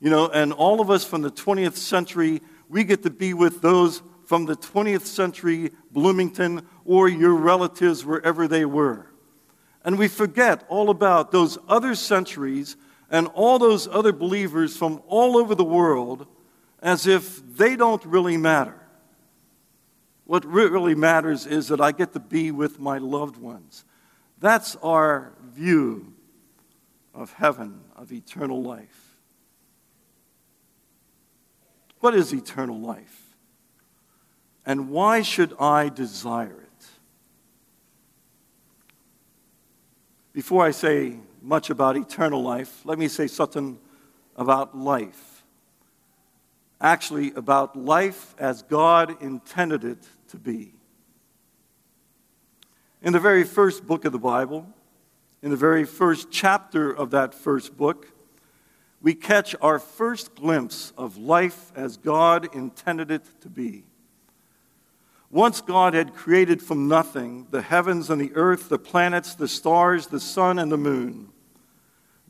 You 0.00 0.10
know, 0.10 0.28
and 0.28 0.52
all 0.52 0.80
of 0.80 0.90
us 0.90 1.04
from 1.04 1.22
the 1.22 1.30
20th 1.30 1.76
century, 1.76 2.42
we 2.68 2.84
get 2.84 3.02
to 3.04 3.10
be 3.10 3.32
with 3.32 3.62
those 3.62 4.02
from 4.26 4.46
the 4.46 4.56
20th 4.56 5.02
century 5.02 5.70
Bloomington 5.92 6.66
or 6.84 7.08
your 7.08 7.34
relatives 7.34 8.04
wherever 8.04 8.48
they 8.48 8.64
were. 8.64 9.06
And 9.84 9.98
we 9.98 10.08
forget 10.08 10.64
all 10.68 10.90
about 10.90 11.32
those 11.32 11.58
other 11.68 11.94
centuries 11.94 12.76
and 13.10 13.28
all 13.28 13.58
those 13.58 13.88
other 13.88 14.12
believers 14.12 14.76
from 14.76 15.00
all 15.06 15.36
over 15.36 15.54
the 15.54 15.64
world 15.64 16.26
as 16.82 17.06
if 17.06 17.56
they 17.56 17.76
don't 17.76 18.04
really 18.04 18.36
matter. 18.36 18.79
What 20.30 20.44
really 20.44 20.94
matters 20.94 21.44
is 21.44 21.66
that 21.68 21.80
I 21.80 21.90
get 21.90 22.12
to 22.12 22.20
be 22.20 22.52
with 22.52 22.78
my 22.78 22.98
loved 22.98 23.36
ones. 23.36 23.84
That's 24.38 24.76
our 24.76 25.32
view 25.42 26.12
of 27.12 27.32
heaven, 27.32 27.80
of 27.96 28.12
eternal 28.12 28.62
life. 28.62 29.16
What 31.98 32.14
is 32.14 32.32
eternal 32.32 32.78
life? 32.78 33.34
And 34.64 34.90
why 34.90 35.22
should 35.22 35.52
I 35.58 35.88
desire 35.88 36.60
it? 36.62 36.86
Before 40.32 40.64
I 40.64 40.70
say 40.70 41.16
much 41.42 41.70
about 41.70 41.96
eternal 41.96 42.40
life, 42.40 42.82
let 42.84 43.00
me 43.00 43.08
say 43.08 43.26
something 43.26 43.80
about 44.36 44.78
life. 44.78 45.42
Actually, 46.80 47.32
about 47.32 47.74
life 47.74 48.36
as 48.38 48.62
God 48.62 49.20
intended 49.20 49.82
it 49.82 50.06
to 50.30 50.36
be. 50.36 50.72
In 53.02 53.12
the 53.12 53.20
very 53.20 53.44
first 53.44 53.86
book 53.86 54.04
of 54.04 54.12
the 54.12 54.18
Bible, 54.18 54.66
in 55.42 55.50
the 55.50 55.56
very 55.56 55.84
first 55.84 56.30
chapter 56.30 56.90
of 56.92 57.10
that 57.10 57.34
first 57.34 57.76
book, 57.76 58.12
we 59.00 59.14
catch 59.14 59.56
our 59.62 59.78
first 59.78 60.34
glimpse 60.34 60.92
of 60.98 61.16
life 61.16 61.72
as 61.74 61.96
God 61.96 62.54
intended 62.54 63.10
it 63.10 63.24
to 63.40 63.48
be. 63.48 63.84
Once 65.30 65.60
God 65.60 65.94
had 65.94 66.14
created 66.14 66.60
from 66.60 66.88
nothing 66.88 67.46
the 67.50 67.62
heavens 67.62 68.10
and 68.10 68.20
the 68.20 68.34
earth, 68.34 68.68
the 68.68 68.78
planets, 68.78 69.34
the 69.34 69.48
stars, 69.48 70.08
the 70.08 70.20
sun, 70.20 70.58
and 70.58 70.70
the 70.70 70.76
moon, 70.76 71.28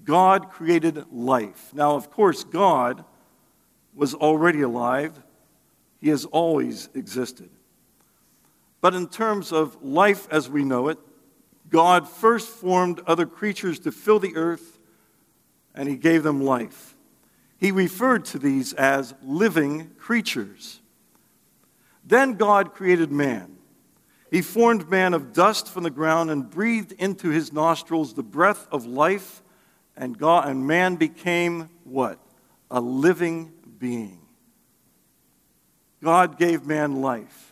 God 0.05 0.51
created 0.51 1.05
life. 1.11 1.71
Now, 1.75 1.97
of 1.97 2.11
course, 2.11 2.45
God 2.45 3.05
was 3.95 4.15
already 4.15 4.63
alive, 4.63 5.21
He 6.01 6.11
has 6.11 6.25
always 6.27 6.89
existed. 6.95 7.51
But 8.81 8.95
in 8.95 9.09
terms 9.09 9.53
of 9.53 9.83
life 9.83 10.27
as 10.31 10.49
we 10.49 10.65
know 10.65 10.89
it, 10.89 10.99
God 11.69 12.09
first 12.09 12.49
formed 12.49 13.01
other 13.07 13.27
creatures 13.27 13.79
to 13.81 13.93
fill 13.93 14.19
the 14.19 14.37
earth, 14.37 14.79
and 15.75 15.89
He 15.89 15.97
gave 15.97 16.23
them 16.23 16.43
life. 16.43 16.97
He 17.59 17.71
referred 17.71 18.25
to 18.27 18.39
these 18.39 18.73
as 18.73 19.15
living 19.23 19.91
creatures. 19.99 20.81
Then 22.05 22.35
God 22.35 22.75
created 22.75 23.13
man. 23.13 23.59
He 24.31 24.43
formed 24.43 24.89
man 24.89 25.13
of 25.13 25.33
dust 25.33 25.69
from 25.69 25.83
the 25.83 25.91
ground 25.91 26.31
and 26.31 26.49
breathed 26.49 26.93
into 26.93 27.31
his 27.31 27.53
nostrils 27.53 28.15
the 28.15 28.23
breath 28.23 28.67
of 28.73 28.87
life, 28.87 29.43
and, 29.97 30.17
God, 30.17 30.49
and 30.49 30.67
man 30.67 30.97
became 30.97 31.69
what? 31.85 32.19
A 32.71 32.81
living 32.81 33.53
being. 33.79 34.21
God 36.03 36.39
gave 36.39 36.65
man 36.65 37.03
life. 37.03 37.50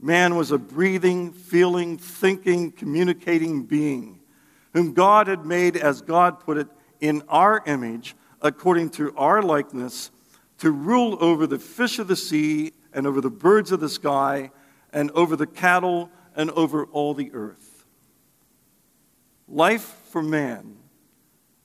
Man 0.00 0.36
was 0.36 0.52
a 0.52 0.58
breathing, 0.58 1.32
feeling, 1.32 1.98
thinking, 1.98 2.72
communicating 2.72 3.64
being 3.64 4.18
whom 4.72 4.92
God 4.92 5.26
had 5.26 5.44
made, 5.44 5.76
as 5.76 6.00
God 6.00 6.40
put 6.40 6.58
it, 6.58 6.68
in 7.00 7.22
our 7.28 7.62
image, 7.66 8.14
according 8.42 8.90
to 8.90 9.14
our 9.16 9.42
likeness, 9.42 10.10
to 10.58 10.70
rule 10.70 11.16
over 11.20 11.46
the 11.46 11.58
fish 11.58 11.98
of 11.98 12.08
the 12.08 12.16
sea 12.16 12.72
and 12.92 13.06
over 13.06 13.20
the 13.20 13.30
birds 13.30 13.72
of 13.72 13.80
the 13.80 13.88
sky 13.88 14.50
and 14.92 15.10
over 15.12 15.36
the 15.36 15.46
cattle 15.46 16.10
and 16.34 16.50
over 16.52 16.84
all 16.86 17.14
the 17.14 17.32
earth. 17.32 17.84
Life 19.48 19.96
for 20.10 20.22
man, 20.22 20.76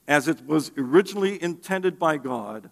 as 0.07 0.27
it 0.27 0.45
was 0.45 0.71
originally 0.77 1.41
intended 1.41 1.99
by 1.99 2.17
God, 2.17 2.69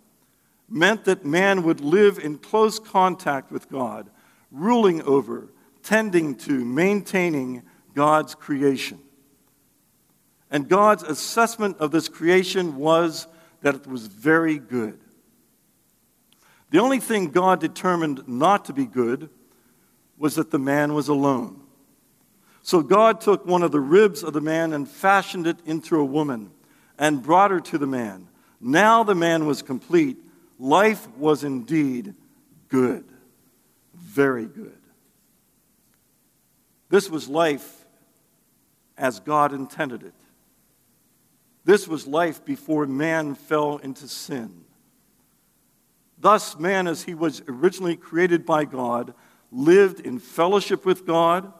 meant 0.69 1.05
that 1.05 1.25
man 1.25 1.63
would 1.63 1.81
live 1.81 2.17
in 2.17 2.37
close 2.37 2.79
contact 2.79 3.51
with 3.51 3.69
God 3.69 4.09
ruling 4.51 5.01
over, 5.03 5.47
tending 5.83 6.35
to, 6.35 6.63
maintaining 6.65 7.63
God's 7.95 8.35
creation. 8.35 8.99
And 10.49 10.67
God's 10.67 11.03
assessment 11.03 11.77
of 11.77 11.91
this 11.91 12.09
creation 12.09 12.75
was 12.75 13.27
that 13.61 13.75
it 13.75 13.87
was 13.87 14.07
very 14.07 14.59
good. 14.59 14.99
The 16.71 16.79
only 16.79 16.99
thing 16.99 17.31
God 17.31 17.59
determined 17.59 18.27
not 18.27 18.65
to 18.65 18.73
be 18.73 18.85
good 18.85 19.29
was 20.17 20.35
that 20.35 20.51
the 20.51 20.59
man 20.59 20.93
was 20.93 21.07
alone. 21.07 21.61
So 22.63 22.81
God 22.81 23.21
took 23.21 23.45
one 23.45 23.63
of 23.63 23.71
the 23.71 23.79
ribs 23.79 24.23
of 24.23 24.33
the 24.33 24.41
man 24.41 24.73
and 24.73 24.87
fashioned 24.87 25.47
it 25.47 25.57
into 25.65 25.97
a 25.99 26.05
woman 26.05 26.51
and 26.99 27.23
brought 27.23 27.51
her 27.51 27.59
to 27.59 27.77
the 27.77 27.87
man. 27.87 28.27
Now 28.59 29.03
the 29.03 29.15
man 29.15 29.47
was 29.47 29.61
complete. 29.61 30.17
Life 30.59 31.09
was 31.17 31.43
indeed 31.43 32.13
good 32.69 33.10
very 34.11 34.45
good. 34.45 34.77
This 36.89 37.09
was 37.09 37.29
life 37.29 37.85
as 38.97 39.21
God 39.21 39.53
intended 39.53 40.03
it. 40.03 40.13
This 41.63 41.87
was 41.87 42.05
life 42.05 42.43
before 42.43 42.85
man 42.85 43.35
fell 43.35 43.77
into 43.77 44.07
sin. 44.09 44.65
Thus, 46.19 46.59
man, 46.59 46.87
as 46.87 47.03
he 47.03 47.13
was 47.13 47.41
originally 47.47 47.95
created 47.95 48.45
by 48.45 48.65
God, 48.65 49.13
lived 49.49 50.01
in 50.01 50.19
fellowship 50.19 50.85
with 50.85 51.05
God, 51.07 51.51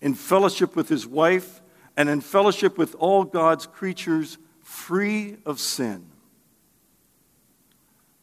in 0.00 0.14
fellowship 0.14 0.74
with 0.74 0.88
his 0.88 1.06
wife, 1.06 1.62
and 1.96 2.08
in 2.08 2.20
fellowship 2.20 2.76
with 2.76 2.96
all 2.96 3.22
God's 3.24 3.66
creatures, 3.66 4.38
free 4.62 5.36
of 5.46 5.60
sin. 5.60 6.06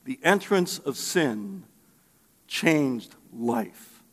The 0.04 0.20
entrance 0.22 0.80
of 0.80 0.98
sin 0.98 1.64
changed 2.48 3.16
life. 3.36 4.04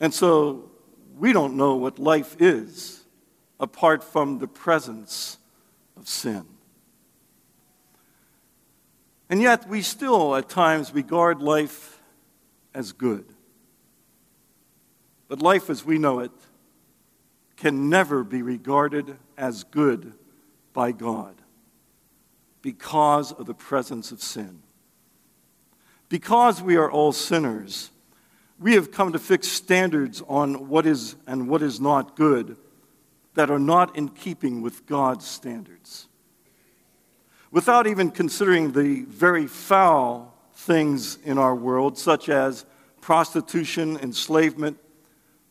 And 0.00 0.12
so 0.12 0.70
we 1.18 1.32
don't 1.32 1.56
know 1.56 1.76
what 1.76 1.98
life 1.98 2.36
is 2.40 3.04
apart 3.58 4.02
from 4.02 4.38
the 4.38 4.48
presence 4.48 5.38
of 5.96 6.08
sin. 6.08 6.46
And 9.28 9.40
yet 9.40 9.68
we 9.68 9.82
still 9.82 10.34
at 10.34 10.48
times 10.48 10.92
regard 10.92 11.40
life 11.40 12.00
as 12.74 12.92
good. 12.92 13.24
But 15.28 15.40
life 15.40 15.70
as 15.70 15.84
we 15.84 15.98
know 15.98 16.18
it 16.20 16.32
can 17.56 17.88
never 17.88 18.24
be 18.24 18.42
regarded 18.42 19.16
as 19.36 19.64
good 19.64 20.14
by 20.72 20.92
God 20.92 21.36
because 22.62 23.32
of 23.32 23.46
the 23.46 23.54
presence 23.54 24.10
of 24.10 24.22
sin. 24.22 24.62
Because 26.10 26.60
we 26.60 26.76
are 26.76 26.90
all 26.90 27.12
sinners, 27.12 27.90
we 28.58 28.74
have 28.74 28.90
come 28.90 29.12
to 29.12 29.18
fix 29.18 29.48
standards 29.48 30.22
on 30.28 30.68
what 30.68 30.84
is 30.84 31.14
and 31.26 31.48
what 31.48 31.62
is 31.62 31.80
not 31.80 32.16
good 32.16 32.56
that 33.34 33.48
are 33.50 33.60
not 33.60 33.96
in 33.96 34.08
keeping 34.08 34.60
with 34.60 34.86
God's 34.86 35.26
standards. 35.26 36.08
Without 37.52 37.86
even 37.86 38.10
considering 38.10 38.72
the 38.72 39.02
very 39.02 39.46
foul 39.46 40.34
things 40.52 41.16
in 41.24 41.38
our 41.38 41.54
world, 41.54 41.96
such 41.96 42.28
as 42.28 42.66
prostitution, 43.00 43.96
enslavement, 43.98 44.78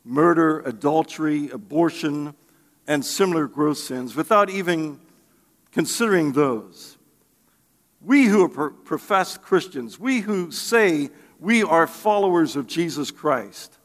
murder, 0.03 0.59
adultery, 0.61 1.49
abortion, 1.51 2.35
and 2.85 3.03
similar 3.05 3.47
gross 3.47 3.81
sins, 3.81 4.13
without 4.13 4.49
even 4.49 4.99
considering 5.71 6.33
those, 6.33 6.88
we 8.01 8.25
who 8.25 8.43
are 8.43 8.69
professed 8.69 9.41
Christians, 9.41 9.99
we 9.99 10.19
who 10.19 10.51
say 10.51 11.09
we 11.39 11.63
are 11.63 11.87
followers 11.87 12.55
of 12.55 12.67
Jesus 12.67 13.11
Christ, 13.11 13.77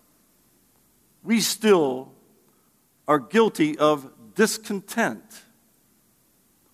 we 1.22 1.40
still 1.40 2.12
are 3.08 3.18
guilty 3.18 3.78
of 3.78 4.10
discontent. 4.34 5.42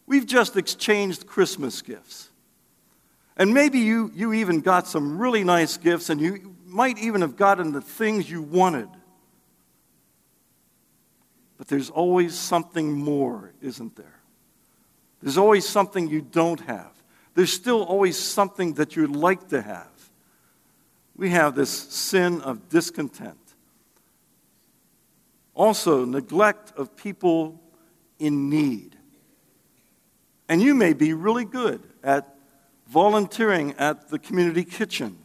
We've 0.07 0.27
just 0.27 0.57
exchanged 0.57 1.27
Christmas 1.27 1.83
gifts. 1.83 2.31
And 3.37 3.55
maybe 3.55 3.79
you, 3.79 4.11
you 4.15 4.33
even 4.35 4.61
got 4.61 4.87
some 4.87 5.19
really 5.19 5.45
nice 5.45 5.77
gifts, 5.77 6.11
and 6.11 6.21
you 6.21 6.57
might 6.67 6.99
even 6.99 7.21
have 7.23 7.37
gotten 7.37 7.73
the 7.73 7.81
things 7.81 8.31
you 8.31 8.43
wanted. 8.43 8.89
But 11.57 11.69
there's 11.69 11.91
always 11.91 12.35
something 12.35 12.93
more, 12.93 13.53
isn't 13.63 13.97
there? 13.97 14.21
There's 15.23 15.39
always 15.39 15.69
something 15.69 16.09
you 16.09 16.23
don't 16.23 16.61
have 16.61 17.00
there's 17.41 17.55
still 17.55 17.83
always 17.83 18.19
something 18.19 18.75
that 18.75 18.97
you'd 18.97 19.17
like 19.17 19.49
to 19.49 19.63
have. 19.63 19.89
We 21.17 21.31
have 21.31 21.55
this 21.55 21.71
sin 21.71 22.43
of 22.43 22.69
discontent. 22.69 23.39
Also, 25.55 26.05
neglect 26.05 26.71
of 26.77 26.95
people 26.97 27.59
in 28.19 28.51
need. 28.51 28.95
And 30.51 30.61
you 30.61 30.75
may 30.75 30.93
be 30.93 31.15
really 31.15 31.47
good 31.47 31.83
at 32.05 32.37
volunteering 32.87 33.73
at 33.79 34.11
the 34.11 34.19
community 34.19 34.63
kitchen, 34.63 35.17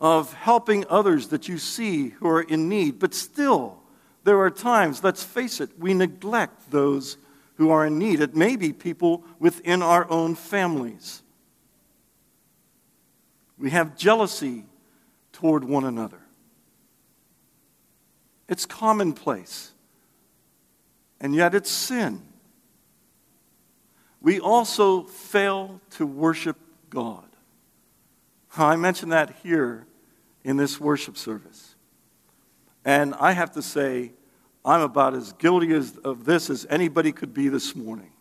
of 0.00 0.32
helping 0.32 0.84
others 0.88 1.28
that 1.28 1.46
you 1.46 1.56
see 1.56 2.08
who 2.08 2.26
are 2.26 2.42
in 2.42 2.68
need, 2.68 2.98
but 2.98 3.14
still, 3.14 3.78
there 4.24 4.40
are 4.40 4.50
times, 4.50 5.04
let's 5.04 5.22
face 5.22 5.60
it, 5.60 5.70
we 5.78 5.94
neglect 5.94 6.72
those 6.72 7.16
who 7.60 7.68
are 7.68 7.84
in 7.84 7.98
need. 7.98 8.22
It 8.22 8.34
may 8.34 8.56
be 8.56 8.72
people 8.72 9.22
within 9.38 9.82
our 9.82 10.10
own 10.10 10.34
families. 10.34 11.22
We 13.58 13.68
have 13.68 13.98
jealousy 13.98 14.64
toward 15.30 15.64
one 15.64 15.84
another. 15.84 16.22
It's 18.48 18.64
commonplace, 18.64 19.72
and 21.20 21.34
yet 21.34 21.54
it's 21.54 21.70
sin. 21.70 22.22
We 24.22 24.40
also 24.40 25.02
fail 25.02 25.82
to 25.90 26.06
worship 26.06 26.56
God. 26.88 27.28
I 28.56 28.76
mentioned 28.76 29.12
that 29.12 29.36
here 29.42 29.86
in 30.44 30.56
this 30.56 30.80
worship 30.80 31.18
service. 31.18 31.74
And 32.86 33.14
I 33.16 33.32
have 33.32 33.52
to 33.52 33.60
say, 33.60 34.12
I'm 34.64 34.82
about 34.82 35.14
as 35.14 35.32
guilty 35.34 35.72
as, 35.74 35.96
of 35.98 36.24
this 36.24 36.50
as 36.50 36.66
anybody 36.68 37.12
could 37.12 37.32
be 37.32 37.48
this 37.48 37.74
morning. 37.74 38.12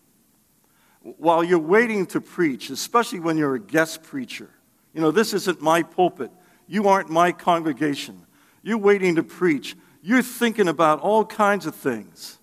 While 1.02 1.43
you're 1.43 1.60
waiting 1.60 2.06
to 2.08 2.21
preach, 2.21 2.69
especially 2.69 3.19
when 3.19 3.38
you're 3.38 3.56
a 3.56 3.60
guest 3.60 4.04
preacher, 4.04 4.49
you 4.93 5.02
know, 5.02 5.12
this 5.12 5.34
isn't 5.34 5.62
my 5.62 5.84
pulpit. 5.84 6.32
You 6.67 6.88
aren't 6.88 7.10
my 7.10 7.32
congregation. 7.32 8.25
You're 8.63 8.78
waiting 8.78 9.15
to 9.15 9.23
preach. 9.23 9.75
You're 10.02 10.21
thinking 10.21 10.67
about 10.67 10.99
all 11.02 11.25
kinds 11.25 11.65
of 11.65 11.75
things 11.75 12.38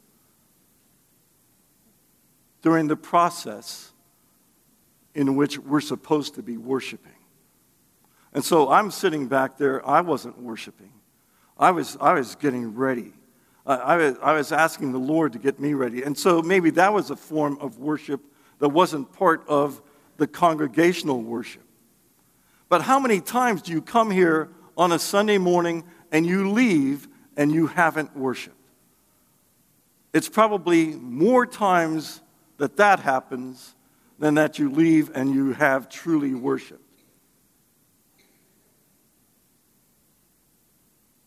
during 2.63 2.89
the 2.89 2.97
process 2.97 3.93
in 5.15 5.37
which 5.37 5.59
we're 5.59 5.81
supposed 5.81 6.35
to 6.35 6.43
be 6.43 6.57
worshiping. 6.57 7.13
And 8.33 8.45
so 8.45 8.71
I'm 8.71 8.91
sitting 8.91 9.29
back 9.29 9.57
there, 9.57 9.87
I 9.89 10.03
wasn't 10.03 10.39
worshiping. 10.39 10.93
I 11.59 11.71
was, 11.71 11.97
I 12.01 12.13
was 12.13 12.35
getting 12.35 12.75
ready. 12.75 13.15
I, 13.67 13.97
was, 13.97 14.17
I 14.23 14.33
was 14.33 14.53
asking 14.53 14.93
the 14.93 14.99
Lord 14.99 15.33
to 15.33 15.39
get 15.39 15.59
me 15.59 15.75
ready. 15.75 16.03
And 16.03 16.17
so 16.17 16.41
maybe 16.41 16.71
that 16.71 16.93
was 16.93 17.11
a 17.11 17.17
form 17.17 17.59
of 17.61 17.79
worship 17.79 18.21
that 18.61 18.69
wasn't 18.69 19.13
part 19.13 19.45
of 19.49 19.83
the 20.19 20.27
congregational 20.27 21.21
worship. 21.21 21.63
But 22.69 22.83
how 22.83 23.01
many 23.01 23.21
times 23.21 23.63
do 23.63 23.73
you 23.73 23.83
come 23.83 24.11
here 24.11 24.51
on 24.77 24.93
a 24.93 24.99
Sunday 24.99 25.39
morning 25.39 25.85
and 26.13 26.25
you 26.25 26.51
leave 26.51 27.09
and 27.37 27.53
you 27.53 27.67
haven't 27.67 28.17
worshiped? 28.17 28.55
It's 30.13 30.29
probably 30.29 30.95
more 30.95 31.45
times 31.45 32.21
that 32.59 32.77
that 32.77 33.01
happens 33.01 33.75
than 34.19 34.35
that 34.35 34.59
you 34.59 34.71
leave 34.71 35.11
and 35.15 35.35
you 35.35 35.53
have 35.53 35.89
truly 35.89 36.35
worshiped. 36.35 36.83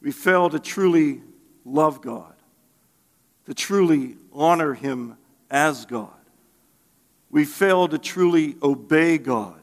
We 0.02 0.12
fail 0.12 0.50
to 0.50 0.60
truly 0.60 1.22
love 1.70 2.02
God, 2.02 2.34
to 3.46 3.54
truly 3.54 4.16
honor 4.34 4.74
Him 4.74 5.18
as 5.50 5.86
God. 5.86 6.10
We 7.30 7.46
fail 7.46 7.88
to 7.88 7.98
truly 7.98 8.56
obey 8.62 9.18
God. 9.18 9.62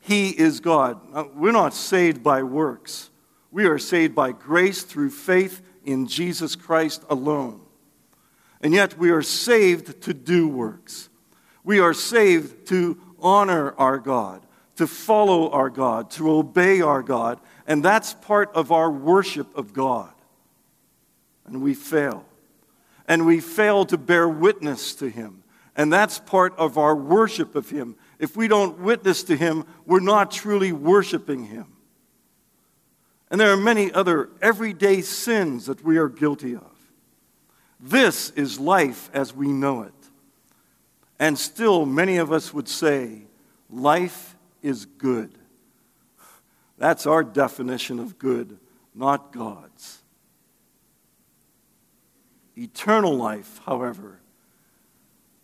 He 0.00 0.30
is 0.30 0.60
God. 0.60 1.00
We're 1.34 1.52
not 1.52 1.74
saved 1.74 2.22
by 2.22 2.42
works. 2.42 3.10
We 3.50 3.66
are 3.66 3.78
saved 3.78 4.14
by 4.14 4.32
grace 4.32 4.82
through 4.82 5.10
faith 5.10 5.62
in 5.84 6.06
Jesus 6.06 6.56
Christ 6.56 7.04
alone. 7.08 7.60
And 8.60 8.72
yet 8.72 8.98
we 8.98 9.10
are 9.10 9.22
saved 9.22 10.02
to 10.02 10.14
do 10.14 10.48
works. 10.48 11.08
We 11.64 11.80
are 11.80 11.94
saved 11.94 12.66
to 12.68 12.98
honor 13.20 13.74
our 13.78 13.98
God, 13.98 14.44
to 14.76 14.86
follow 14.86 15.50
our 15.50 15.70
God, 15.70 16.10
to 16.12 16.30
obey 16.30 16.80
our 16.80 17.02
God. 17.02 17.40
And 17.66 17.84
that's 17.84 18.14
part 18.14 18.52
of 18.54 18.72
our 18.72 18.90
worship 18.90 19.56
of 19.56 19.72
God. 19.72 20.12
And 21.46 21.62
we 21.62 21.74
fail. 21.74 22.24
And 23.08 23.24
we 23.26 23.40
fail 23.40 23.84
to 23.86 23.96
bear 23.96 24.28
witness 24.28 24.94
to 24.96 25.08
Him. 25.08 25.42
And 25.76 25.92
that's 25.92 26.18
part 26.18 26.56
of 26.58 26.78
our 26.78 26.96
worship 26.96 27.54
of 27.54 27.70
Him. 27.70 27.96
If 28.18 28.36
we 28.36 28.48
don't 28.48 28.80
witness 28.80 29.22
to 29.24 29.36
Him, 29.36 29.64
we're 29.84 30.00
not 30.00 30.30
truly 30.30 30.72
worshiping 30.72 31.44
Him. 31.44 31.66
And 33.30 33.40
there 33.40 33.52
are 33.52 33.56
many 33.56 33.92
other 33.92 34.30
everyday 34.40 35.02
sins 35.02 35.66
that 35.66 35.84
we 35.84 35.98
are 35.98 36.08
guilty 36.08 36.54
of. 36.54 36.72
This 37.78 38.30
is 38.30 38.58
life 38.58 39.10
as 39.12 39.34
we 39.34 39.48
know 39.48 39.82
it. 39.82 39.92
And 41.18 41.38
still, 41.38 41.86
many 41.86 42.16
of 42.18 42.32
us 42.32 42.52
would 42.54 42.68
say, 42.68 43.22
life 43.70 44.36
is 44.62 44.86
good. 44.86 45.30
That's 46.78 47.06
our 47.06 47.24
definition 47.24 47.98
of 47.98 48.18
good, 48.18 48.58
not 48.94 49.32
God's. 49.32 50.02
Eternal 52.56 53.14
life, 53.14 53.60
however, 53.66 54.18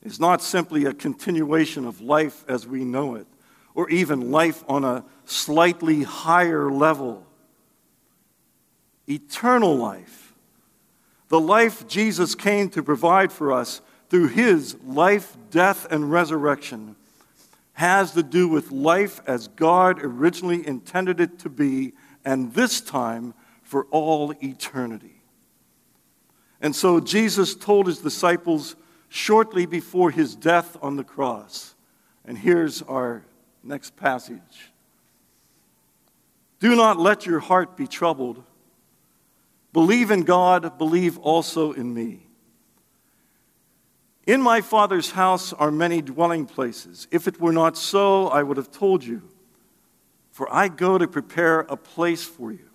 is 0.03 0.18
not 0.18 0.42
simply 0.42 0.85
a 0.85 0.94
continuation 0.94 1.85
of 1.85 2.01
life 2.01 2.44
as 2.48 2.66
we 2.66 2.85
know 2.85 3.14
it, 3.14 3.27
or 3.75 3.88
even 3.90 4.31
life 4.31 4.64
on 4.68 4.85
a 4.85 5.05
slightly 5.25 6.03
higher 6.03 6.70
level. 6.70 7.27
Eternal 9.09 9.77
life, 9.77 10.35
the 11.29 11.40
life 11.40 11.87
Jesus 11.87 12.35
came 12.35 12.68
to 12.70 12.83
provide 12.83 13.33
for 13.33 13.53
us 13.53 13.81
through 14.11 14.29
his 14.29 14.77
life, 14.85 15.37
death, 15.51 15.87
and 15.90 16.11
resurrection, 16.11 16.96
has 17.75 18.12
to 18.12 18.22
do 18.22 18.48
with 18.48 18.70
life 18.70 19.20
as 19.27 19.48
God 19.48 20.03
originally 20.03 20.66
intended 20.66 21.20
it 21.20 21.38
to 21.40 21.48
be, 21.48 21.92
and 22.25 22.53
this 22.53 22.81
time 22.81 23.33
for 23.62 23.87
all 23.90 24.35
eternity. 24.42 25.21
And 26.62 26.75
so 26.75 27.01
Jesus 27.01 27.57
told 27.57 27.88
his 27.88 27.98
disciples 27.98 28.77
shortly 29.09 29.66
before 29.66 30.12
his 30.12 30.37
death 30.37 30.77
on 30.81 30.96
the 30.96 31.05
cross. 31.05 31.75
And 32.25 32.38
here's 32.38 32.81
our 32.83 33.25
next 33.64 33.96
passage 33.96 34.70
Do 36.61 36.77
not 36.77 36.98
let 36.98 37.27
your 37.27 37.40
heart 37.40 37.77
be 37.77 37.88
troubled. 37.88 38.44
Believe 39.72 40.11
in 40.11 40.22
God, 40.22 40.79
believe 40.79 41.18
also 41.18 41.72
in 41.72 41.92
me. 41.92 42.27
In 44.27 44.40
my 44.40 44.61
Father's 44.61 45.11
house 45.11 45.53
are 45.53 45.70
many 45.70 46.01
dwelling 46.01 46.46
places. 46.46 47.09
If 47.11 47.27
it 47.27 47.40
were 47.40 47.53
not 47.53 47.77
so, 47.77 48.29
I 48.29 48.42
would 48.42 48.57
have 48.57 48.70
told 48.70 49.03
you. 49.03 49.22
For 50.31 50.53
I 50.55 50.68
go 50.68 50.96
to 50.96 51.09
prepare 51.09 51.61
a 51.61 51.77
place 51.77 52.22
for 52.22 52.53
you. 52.53 52.68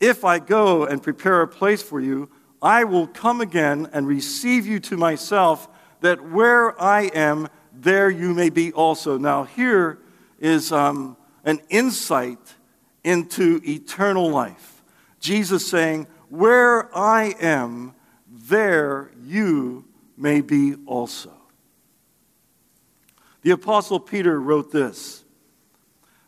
If 0.00 0.24
I 0.24 0.38
go 0.38 0.84
and 0.84 1.02
prepare 1.02 1.42
a 1.42 1.48
place 1.48 1.82
for 1.82 2.00
you, 2.00 2.30
I 2.64 2.84
will 2.84 3.06
come 3.06 3.42
again 3.42 3.90
and 3.92 4.08
receive 4.08 4.66
you 4.66 4.80
to 4.80 4.96
myself, 4.96 5.68
that 6.00 6.30
where 6.30 6.80
I 6.82 7.02
am, 7.14 7.48
there 7.74 8.08
you 8.08 8.32
may 8.32 8.48
be 8.48 8.72
also. 8.72 9.18
Now, 9.18 9.44
here 9.44 9.98
is 10.40 10.72
um, 10.72 11.18
an 11.44 11.60
insight 11.68 12.38
into 13.04 13.60
eternal 13.64 14.30
life. 14.30 14.82
Jesus 15.20 15.68
saying, 15.68 16.06
Where 16.30 16.94
I 16.96 17.34
am, 17.38 17.94
there 18.26 19.10
you 19.22 19.84
may 20.16 20.40
be 20.40 20.76
also. 20.86 21.34
The 23.42 23.50
Apostle 23.50 24.00
Peter 24.00 24.40
wrote 24.40 24.72
this 24.72 25.22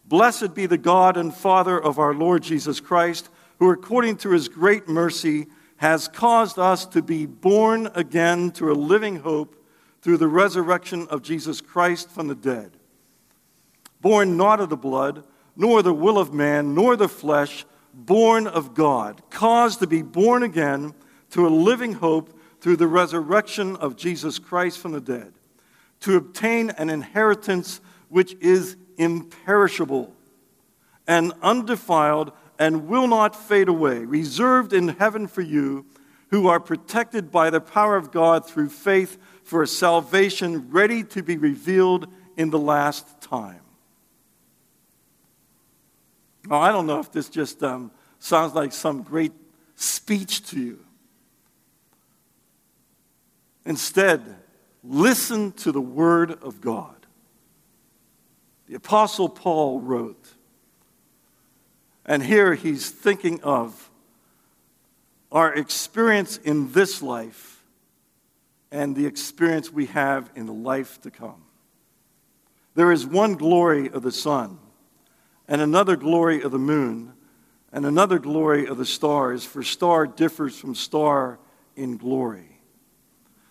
Blessed 0.04 0.54
be 0.54 0.66
the 0.66 0.76
God 0.76 1.16
and 1.16 1.34
Father 1.34 1.82
of 1.82 1.98
our 1.98 2.12
Lord 2.12 2.42
Jesus 2.42 2.78
Christ, 2.78 3.30
who 3.58 3.70
according 3.70 4.18
to 4.18 4.32
his 4.32 4.50
great 4.50 4.86
mercy 4.86 5.46
has 5.76 6.08
caused 6.08 6.58
us 6.58 6.86
to 6.86 7.02
be 7.02 7.26
born 7.26 7.90
again 7.94 8.50
to 8.52 8.70
a 8.70 8.74
living 8.74 9.16
hope 9.16 9.62
through 10.00 10.16
the 10.16 10.28
resurrection 10.28 11.06
of 11.10 11.22
Jesus 11.22 11.60
Christ 11.60 12.10
from 12.10 12.28
the 12.28 12.34
dead. 12.34 12.72
Born 14.00 14.36
not 14.36 14.60
of 14.60 14.68
the 14.68 14.76
blood, 14.76 15.24
nor 15.56 15.82
the 15.82 15.92
will 15.92 16.18
of 16.18 16.32
man, 16.32 16.74
nor 16.74 16.96
the 16.96 17.08
flesh, 17.08 17.64
born 17.92 18.46
of 18.46 18.74
God, 18.74 19.22
caused 19.30 19.80
to 19.80 19.86
be 19.86 20.02
born 20.02 20.42
again 20.42 20.94
to 21.30 21.46
a 21.46 21.50
living 21.50 21.94
hope 21.94 22.38
through 22.60 22.76
the 22.76 22.86
resurrection 22.86 23.76
of 23.76 23.96
Jesus 23.96 24.38
Christ 24.38 24.78
from 24.78 24.92
the 24.92 25.00
dead, 25.00 25.32
to 26.00 26.16
obtain 26.16 26.70
an 26.70 26.90
inheritance 26.90 27.80
which 28.08 28.34
is 28.40 28.76
imperishable 28.96 30.14
and 31.06 31.32
undefiled 31.42 32.32
and 32.58 32.88
will 32.88 33.06
not 33.06 33.36
fade 33.36 33.68
away, 33.68 33.98
reserved 33.98 34.72
in 34.72 34.88
heaven 34.88 35.26
for 35.26 35.42
you 35.42 35.86
who 36.30 36.48
are 36.48 36.60
protected 36.60 37.30
by 37.30 37.50
the 37.50 37.60
power 37.60 37.96
of 37.96 38.10
God 38.10 38.48
through 38.48 38.68
faith 38.68 39.18
for 39.44 39.62
a 39.62 39.66
salvation 39.66 40.70
ready 40.70 41.04
to 41.04 41.22
be 41.22 41.36
revealed 41.36 42.08
in 42.36 42.50
the 42.50 42.58
last 42.58 43.20
time. 43.20 43.60
Now, 46.48 46.60
I 46.60 46.70
don't 46.70 46.86
know 46.86 47.00
if 47.00 47.12
this 47.12 47.28
just 47.28 47.62
um, 47.62 47.90
sounds 48.18 48.54
like 48.54 48.72
some 48.72 49.02
great 49.02 49.32
speech 49.74 50.46
to 50.50 50.60
you. 50.60 50.78
Instead, 53.64 54.22
listen 54.84 55.52
to 55.52 55.72
the 55.72 55.80
Word 55.80 56.30
of 56.42 56.60
God. 56.60 56.94
The 58.68 58.76
Apostle 58.76 59.28
Paul 59.28 59.80
wrote, 59.80 60.35
and 62.06 62.22
here 62.22 62.54
he's 62.54 62.88
thinking 62.88 63.42
of 63.42 63.90
our 65.32 65.52
experience 65.52 66.38
in 66.38 66.72
this 66.72 67.02
life 67.02 67.64
and 68.70 68.94
the 68.94 69.06
experience 69.06 69.72
we 69.72 69.86
have 69.86 70.30
in 70.36 70.46
the 70.46 70.52
life 70.52 71.00
to 71.02 71.10
come. 71.10 71.42
There 72.74 72.92
is 72.92 73.04
one 73.04 73.34
glory 73.34 73.90
of 73.90 74.02
the 74.02 74.12
sun, 74.12 74.58
and 75.48 75.60
another 75.60 75.96
glory 75.96 76.42
of 76.42 76.52
the 76.52 76.58
moon, 76.58 77.12
and 77.72 77.84
another 77.84 78.18
glory 78.18 78.66
of 78.66 78.78
the 78.78 78.86
stars, 78.86 79.44
for 79.44 79.62
star 79.62 80.06
differs 80.06 80.58
from 80.58 80.74
star 80.74 81.38
in 81.74 81.96
glory. 81.96 82.60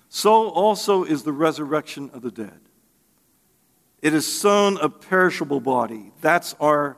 So 0.10 0.50
also 0.50 1.04
is 1.04 1.24
the 1.24 1.34
resurrection 1.34 2.10
of 2.14 2.22
the 2.22 2.32
dead. 2.32 2.60
It 4.02 4.14
is 4.14 4.32
sown 4.32 4.78
a 4.78 4.90
perishable 4.90 5.60
body. 5.60 6.12
That's 6.22 6.54
our 6.60 6.98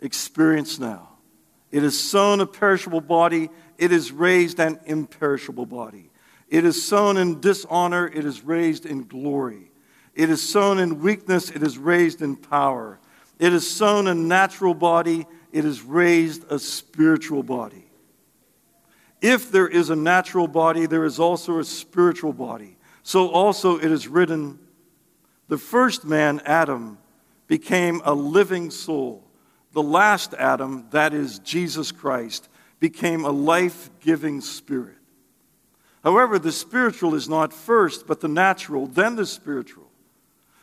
experience 0.00 0.78
now. 0.78 1.10
It 1.70 1.82
is 1.82 1.98
sown 1.98 2.40
a 2.40 2.46
perishable 2.46 3.00
body, 3.00 3.50
it 3.78 3.92
is 3.92 4.12
raised 4.12 4.60
an 4.60 4.80
imperishable 4.86 5.66
body. 5.66 6.10
It 6.48 6.64
is 6.64 6.86
sown 6.86 7.16
in 7.16 7.40
dishonor, 7.40 8.06
it 8.06 8.24
is 8.24 8.42
raised 8.42 8.86
in 8.86 9.04
glory. 9.04 9.70
It 10.14 10.30
is 10.30 10.48
sown 10.48 10.78
in 10.78 11.00
weakness, 11.00 11.50
it 11.50 11.62
is 11.62 11.76
raised 11.76 12.22
in 12.22 12.36
power. 12.36 12.98
It 13.38 13.52
is 13.52 13.68
sown 13.68 14.06
a 14.06 14.14
natural 14.14 14.74
body, 14.74 15.26
it 15.52 15.64
is 15.64 15.82
raised 15.82 16.50
a 16.50 16.58
spiritual 16.58 17.42
body. 17.42 17.90
If 19.20 19.50
there 19.50 19.68
is 19.68 19.90
a 19.90 19.96
natural 19.96 20.46
body, 20.46 20.86
there 20.86 21.04
is 21.04 21.18
also 21.18 21.58
a 21.58 21.64
spiritual 21.64 22.32
body. 22.32 22.76
So 23.02 23.28
also 23.28 23.78
it 23.78 23.90
is 23.90 24.08
written, 24.08 24.58
The 25.48 25.58
first 25.58 26.04
man, 26.04 26.40
Adam, 26.44 26.98
became 27.46 28.00
a 28.04 28.14
living 28.14 28.70
soul. 28.70 29.25
The 29.76 29.82
last 29.82 30.32
Adam, 30.32 30.86
that 30.92 31.12
is 31.12 31.38
Jesus 31.40 31.92
Christ, 31.92 32.48
became 32.80 33.26
a 33.26 33.30
life 33.30 33.90
giving 34.00 34.40
spirit. 34.40 34.96
However, 36.02 36.38
the 36.38 36.50
spiritual 36.50 37.14
is 37.14 37.28
not 37.28 37.52
first, 37.52 38.06
but 38.06 38.22
the 38.22 38.26
natural, 38.26 38.86
then 38.86 39.16
the 39.16 39.26
spiritual. 39.26 39.90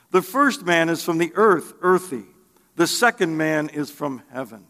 The 0.09 0.23
first 0.23 0.65
man 0.65 0.89
is 0.89 1.03
from 1.03 1.19
the 1.19 1.31
earth, 1.35 1.75
earthy. 1.81 2.23
The 2.75 2.87
second 2.87 3.37
man 3.37 3.69
is 3.69 3.91
from 3.91 4.23
heaven. 4.31 4.65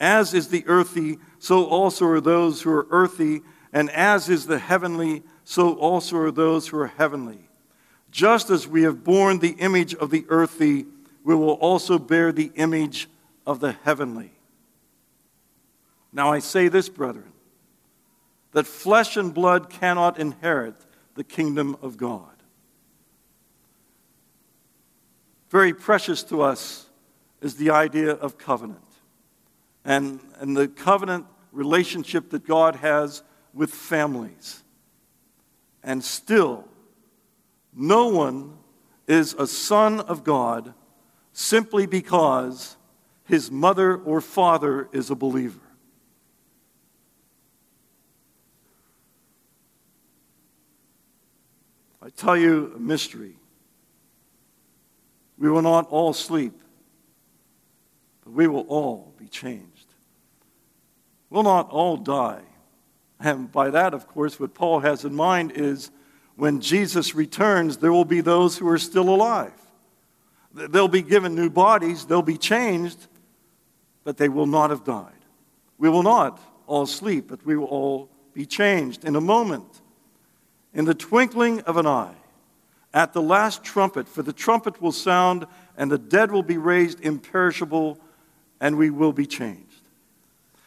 As 0.00 0.32
is 0.32 0.48
the 0.48 0.64
earthy, 0.66 1.18
so 1.38 1.66
also 1.66 2.06
are 2.06 2.22
those 2.22 2.62
who 2.62 2.70
are 2.72 2.86
earthy, 2.88 3.42
and 3.70 3.90
as 3.90 4.30
is 4.30 4.46
the 4.46 4.58
heavenly, 4.58 5.22
so 5.44 5.74
also 5.74 6.16
are 6.16 6.30
those 6.30 6.68
who 6.68 6.78
are 6.78 6.86
heavenly. 6.86 7.50
Just 8.10 8.48
as 8.48 8.66
we 8.66 8.84
have 8.84 9.04
borne 9.04 9.40
the 9.40 9.56
image 9.58 9.94
of 9.94 10.08
the 10.08 10.24
earthy, 10.30 10.86
we 11.22 11.34
will 11.34 11.50
also 11.50 11.98
bear 11.98 12.32
the 12.32 12.50
image 12.54 13.10
of 13.46 13.60
the 13.60 13.72
heavenly. 13.84 14.32
Now 16.12 16.32
I 16.32 16.40
say 16.40 16.68
this, 16.68 16.88
brethren, 16.88 17.32
that 18.52 18.66
flesh 18.66 19.16
and 19.16 19.32
blood 19.32 19.70
cannot 19.70 20.18
inherit 20.18 20.74
the 21.14 21.24
kingdom 21.24 21.76
of 21.82 21.96
God. 21.96 22.30
Very 25.50 25.72
precious 25.72 26.22
to 26.24 26.42
us 26.42 26.86
is 27.40 27.56
the 27.56 27.70
idea 27.70 28.10
of 28.10 28.38
covenant 28.38 28.80
and, 29.84 30.20
and 30.40 30.56
the 30.56 30.68
covenant 30.68 31.26
relationship 31.52 32.30
that 32.30 32.46
God 32.46 32.76
has 32.76 33.22
with 33.54 33.70
families. 33.70 34.62
And 35.82 36.02
still, 36.02 36.66
no 37.72 38.08
one 38.08 38.58
is 39.06 39.34
a 39.34 39.46
son 39.46 40.00
of 40.00 40.24
God 40.24 40.74
simply 41.32 41.86
because 41.86 42.75
his 43.26 43.50
mother 43.50 43.96
or 43.96 44.20
father 44.20 44.88
is 44.92 45.10
a 45.10 45.14
believer. 45.14 45.60
I 52.00 52.08
tell 52.10 52.36
you 52.36 52.72
a 52.76 52.78
mystery. 52.78 53.34
We 55.38 55.50
will 55.50 55.62
not 55.62 55.88
all 55.90 56.12
sleep, 56.12 56.54
but 58.24 58.32
we 58.32 58.46
will 58.46 58.66
all 58.68 59.12
be 59.18 59.26
changed. 59.26 59.86
We'll 61.28 61.42
not 61.42 61.68
all 61.70 61.96
die. 61.96 62.42
And 63.18 63.50
by 63.50 63.70
that, 63.70 63.92
of 63.92 64.06
course, 64.06 64.38
what 64.38 64.54
Paul 64.54 64.80
has 64.80 65.04
in 65.04 65.14
mind 65.14 65.52
is 65.56 65.90
when 66.36 66.60
Jesus 66.60 67.14
returns, 67.14 67.78
there 67.78 67.92
will 67.92 68.04
be 68.04 68.20
those 68.20 68.56
who 68.56 68.68
are 68.68 68.78
still 68.78 69.08
alive. 69.08 69.52
They'll 70.54 70.88
be 70.88 71.02
given 71.02 71.34
new 71.34 71.50
bodies, 71.50 72.04
they'll 72.04 72.22
be 72.22 72.38
changed, 72.38 73.08
but 74.06 74.18
they 74.18 74.28
will 74.28 74.46
not 74.46 74.70
have 74.70 74.84
died. 74.84 75.24
We 75.78 75.88
will 75.88 76.04
not 76.04 76.40
all 76.68 76.86
sleep, 76.86 77.26
but 77.26 77.44
we 77.44 77.56
will 77.56 77.66
all 77.66 78.08
be 78.34 78.46
changed 78.46 79.04
in 79.04 79.16
a 79.16 79.20
moment, 79.20 79.82
in 80.72 80.84
the 80.84 80.94
twinkling 80.94 81.60
of 81.62 81.76
an 81.76 81.88
eye, 81.88 82.14
at 82.94 83.12
the 83.12 83.20
last 83.20 83.64
trumpet, 83.64 84.06
for 84.06 84.22
the 84.22 84.32
trumpet 84.32 84.80
will 84.80 84.92
sound, 84.92 85.44
and 85.76 85.90
the 85.90 85.98
dead 85.98 86.30
will 86.30 86.44
be 86.44 86.56
raised 86.56 87.00
imperishable, 87.00 87.98
and 88.60 88.78
we 88.78 88.90
will 88.90 89.12
be 89.12 89.26
changed. 89.26 89.82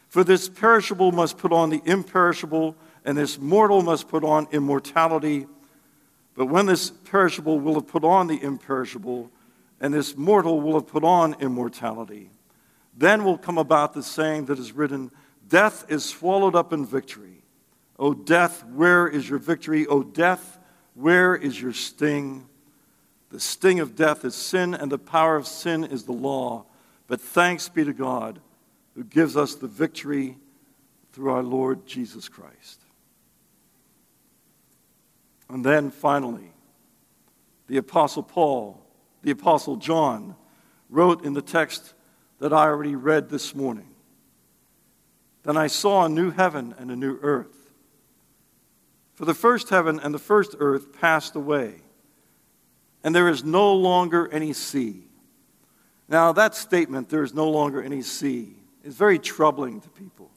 For 0.10 0.26
this 0.26 0.50
perishable 0.50 1.14
must 1.14 1.38
put 1.38 1.54
on 1.54 1.70
the 1.70 1.82
imperishable, 1.86 2.76
and 3.06 3.18
this 3.18 3.40
mortal 3.40 3.82
must 3.82 4.10
put 4.10 4.26
on 4.26 4.50
immortality. 4.52 5.48
But 6.36 6.48
when 6.48 6.66
this 6.66 6.90
perishable 6.90 7.58
will 7.58 7.76
have 7.76 7.88
put 7.88 8.04
on 8.04 8.28
the 8.28 8.44
imperishable, 8.44 9.32
and 9.80 9.94
this 9.94 10.18
mortal 10.18 10.60
will 10.60 10.74
have 10.74 10.88
put 10.88 11.06
on 11.06 11.38
immortality, 11.40 12.32
then 12.96 13.24
will 13.24 13.38
come 13.38 13.58
about 13.58 13.94
the 13.94 14.04
saying 14.04 14.46
that 14.46 14.60
is 14.60 14.72
written 14.72 15.12
Death 15.48 15.86
is 15.90 16.06
swallowed 16.06 16.56
up 16.56 16.72
in 16.74 16.86
victory. 16.86 17.44
O 17.98 18.14
death, 18.14 18.64
where 18.66 19.08
is 19.08 19.28
your 19.28 19.40
victory? 19.40 19.88
O 19.88 20.04
death, 20.04 20.60
where 20.94 21.36
is 21.36 21.60
your 21.60 21.74
sting? 21.74 22.48
The 23.30 23.40
sting 23.40 23.80
of 23.80 23.96
death 23.96 24.24
is 24.26 24.36
sin, 24.36 24.74
and 24.74 24.92
the 24.92 24.98
power 24.98 25.36
of 25.36 25.48
sin 25.48 25.84
is 25.84 26.04
the 26.04 26.12
law. 26.12 26.66
But 27.08 27.20
thanks 27.20 27.68
be 27.68 27.84
to 27.84 27.94
God 27.94 28.40
who 28.96 29.04
gives 29.04 29.36
us 29.36 29.56
the 29.56 29.68
victory 29.68 30.38
through 31.14 31.32
our 31.32 31.44
Lord 31.44 31.86
Jesus 31.86 32.30
Christ. 32.30 32.82
And 35.50 35.66
then 35.66 35.90
finally, 35.90 36.52
the 37.68 37.78
Apostle 37.78 38.24
Paul, 38.24 38.84
the 39.24 39.32
Apostle 39.32 39.78
John, 39.78 40.36
wrote 40.90 41.26
in 41.26 41.34
the 41.34 41.42
text 41.42 41.94
that 42.40 42.54
I 42.54 42.66
already 42.66 42.96
read 42.96 43.30
this 43.30 43.54
morning 43.54 43.88
Then 45.44 45.58
I 45.58 45.68
saw 45.68 46.06
a 46.06 46.10
new 46.10 46.32
heaven 46.32 46.76
and 46.78 46.92
a 46.92 46.96
new 46.96 47.18
earth. 47.22 47.72
For 49.14 49.26
the 49.26 49.34
first 49.34 49.70
heaven 49.70 50.00
and 50.00 50.14
the 50.14 50.20
first 50.20 50.56
earth 50.60 50.94
passed 51.00 51.36
away, 51.36 51.82
and 53.04 53.14
there 53.14 53.30
is 53.30 53.44
no 53.44 53.74
longer 53.74 54.30
any 54.32 54.54
sea. 54.54 55.04
Now, 56.08 56.32
that 56.32 56.56
statement, 56.56 57.10
there 57.10 57.24
is 57.24 57.34
no 57.34 57.50
longer 57.50 57.84
any 57.84 58.02
sea, 58.02 58.56
is 58.84 58.96
very 58.96 59.20
troubling 59.20 59.82
to 59.82 59.90
people. 59.90 60.32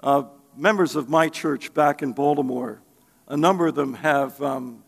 Uh, 0.00 0.24
members 0.56 0.96
of 0.96 1.08
my 1.08 1.28
church 1.28 1.74
back 1.74 2.02
in 2.02 2.12
Baltimore 2.12 2.80
a 3.26 3.36
number 3.36 3.66
of 3.66 3.74
them 3.74 3.94
have 3.94 4.40
um, 4.42 4.84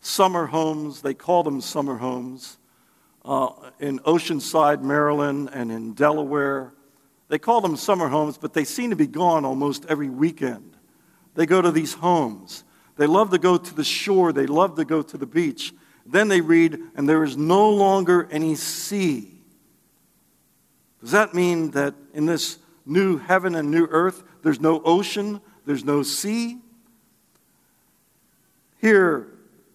summer 0.00 0.46
homes. 0.46 1.02
They 1.02 1.14
call 1.14 1.42
them 1.42 1.60
summer 1.60 1.96
homes 1.96 2.57
uh, 3.24 3.50
in 3.78 3.98
Oceanside, 4.00 4.82
Maryland, 4.82 5.50
and 5.52 5.70
in 5.70 5.94
Delaware. 5.94 6.72
They 7.28 7.38
call 7.38 7.60
them 7.60 7.76
summer 7.76 8.08
homes, 8.08 8.38
but 8.38 8.54
they 8.54 8.64
seem 8.64 8.90
to 8.90 8.96
be 8.96 9.06
gone 9.06 9.44
almost 9.44 9.84
every 9.86 10.08
weekend. 10.08 10.76
They 11.34 11.46
go 11.46 11.60
to 11.60 11.70
these 11.70 11.94
homes. 11.94 12.64
They 12.96 13.06
love 13.06 13.30
to 13.30 13.38
go 13.38 13.56
to 13.56 13.74
the 13.74 13.84
shore. 13.84 14.32
They 14.32 14.46
love 14.46 14.76
to 14.76 14.84
go 14.84 15.02
to 15.02 15.16
the 15.16 15.26
beach. 15.26 15.72
Then 16.06 16.28
they 16.28 16.40
read, 16.40 16.80
and 16.96 17.08
there 17.08 17.22
is 17.22 17.36
no 17.36 17.68
longer 17.70 18.26
any 18.30 18.54
sea. 18.54 19.38
Does 21.00 21.12
that 21.12 21.34
mean 21.34 21.70
that 21.72 21.94
in 22.14 22.26
this 22.26 22.58
new 22.86 23.18
heaven 23.18 23.54
and 23.54 23.70
new 23.70 23.86
earth, 23.90 24.24
there's 24.42 24.60
no 24.60 24.82
ocean, 24.82 25.40
there's 25.66 25.84
no 25.84 26.02
sea? 26.02 26.58
Here, 28.80 29.28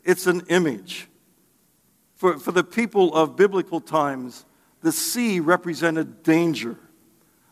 it's 0.03 0.27
an 0.27 0.41
image. 0.49 1.07
For, 2.23 2.39
for 2.39 2.53
the 2.53 2.63
people 2.63 3.13
of 3.13 3.35
biblical 3.35 3.81
times, 3.81 4.45
the 4.79 4.93
sea 4.93 5.41
represented 5.41 6.23
danger, 6.23 6.77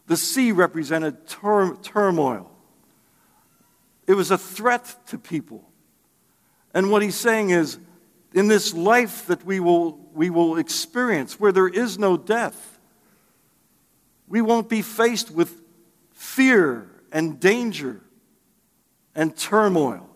the 0.07 0.15
sea 0.15 0.53
represented 0.53 1.27
tur- 1.27 1.75
turmoil. 1.81 2.49
It 4.07 4.13
was 4.13 4.31
a 4.31 4.37
threat 4.37 4.95
to 5.07 5.17
people. 5.17 5.69
And 6.73 6.89
what 6.89 7.01
he's 7.01 7.17
saying 7.17 7.49
is, 7.49 7.79
in 8.33 8.47
this 8.47 8.73
life 8.73 9.27
that 9.27 9.43
we 9.43 9.59
will, 9.59 9.99
we 10.13 10.29
will 10.29 10.55
experience, 10.55 11.37
where 11.37 11.51
there 11.51 11.67
is 11.67 11.99
no 11.99 12.15
death, 12.15 12.79
we 14.29 14.41
won't 14.41 14.69
be 14.69 14.81
faced 14.81 15.31
with 15.31 15.61
fear 16.13 16.89
and 17.11 17.41
danger 17.41 17.99
and 19.15 19.35
turmoil. 19.35 20.09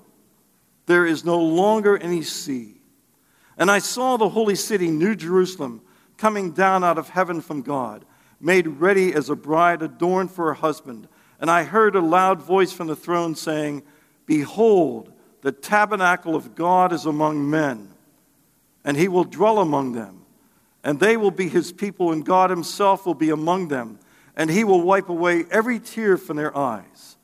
There 0.86 1.06
is 1.06 1.26
no 1.26 1.42
longer 1.42 1.98
any 1.98 2.22
sea. 2.22 2.75
And 3.58 3.72
I 3.72 3.80
saw 3.80 4.18
the 4.18 4.30
holy 4.30 4.56
city, 4.56 4.90
New 4.90 5.16
Jerusalem, 5.16 5.82
coming 6.18 6.52
down 6.52 6.84
out 6.84 6.98
of 6.98 7.10
heaven 7.10 7.42
from 7.42 7.62
God, 7.62 8.06
made 8.40 8.68
ready 8.68 9.14
as 9.14 9.30
a 9.30 9.36
bride 9.36 9.82
adorned 9.82 10.32
for 10.32 10.46
her 10.46 10.54
husband. 10.54 11.08
And 11.40 11.50
I 11.50 11.64
heard 11.64 11.96
a 11.96 12.02
loud 12.02 12.42
voice 12.42 12.72
from 12.72 12.88
the 12.88 12.96
throne 12.96 13.36
saying, 13.36 13.84
Behold, 14.26 15.12
the 15.42 15.52
tabernacle 15.52 16.36
of 16.36 16.56
God 16.56 16.92
is 16.92 17.06
among 17.06 17.50
men, 17.50 17.90
and 18.84 18.98
he 18.98 19.08
will 19.08 19.24
dwell 19.24 19.60
among 19.60 19.92
them. 19.92 20.22
And 20.84 21.00
they 21.00 21.18
will 21.18 21.32
be 21.32 21.50
his 21.50 21.72
people, 21.72 22.12
and 22.12 22.26
God 22.26 22.50
himself 22.50 23.06
will 23.06 23.16
be 23.16 23.30
among 23.30 23.70
them, 23.70 24.00
and 24.36 24.50
he 24.50 24.64
will 24.64 24.82
wipe 24.82 25.10
away 25.10 25.46
every 25.50 25.80
tear 25.80 26.18
from 26.18 26.38
their 26.38 26.56
eyes. 26.56 27.18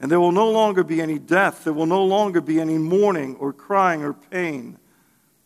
And 0.00 0.10
there 0.10 0.20
will 0.20 0.32
no 0.32 0.50
longer 0.50 0.82
be 0.82 1.00
any 1.00 1.18
death. 1.18 1.64
There 1.64 1.72
will 1.72 1.86
no 1.86 2.04
longer 2.04 2.40
be 2.40 2.58
any 2.58 2.78
mourning 2.78 3.36
or 3.36 3.52
crying 3.52 4.02
or 4.02 4.14
pain. 4.14 4.78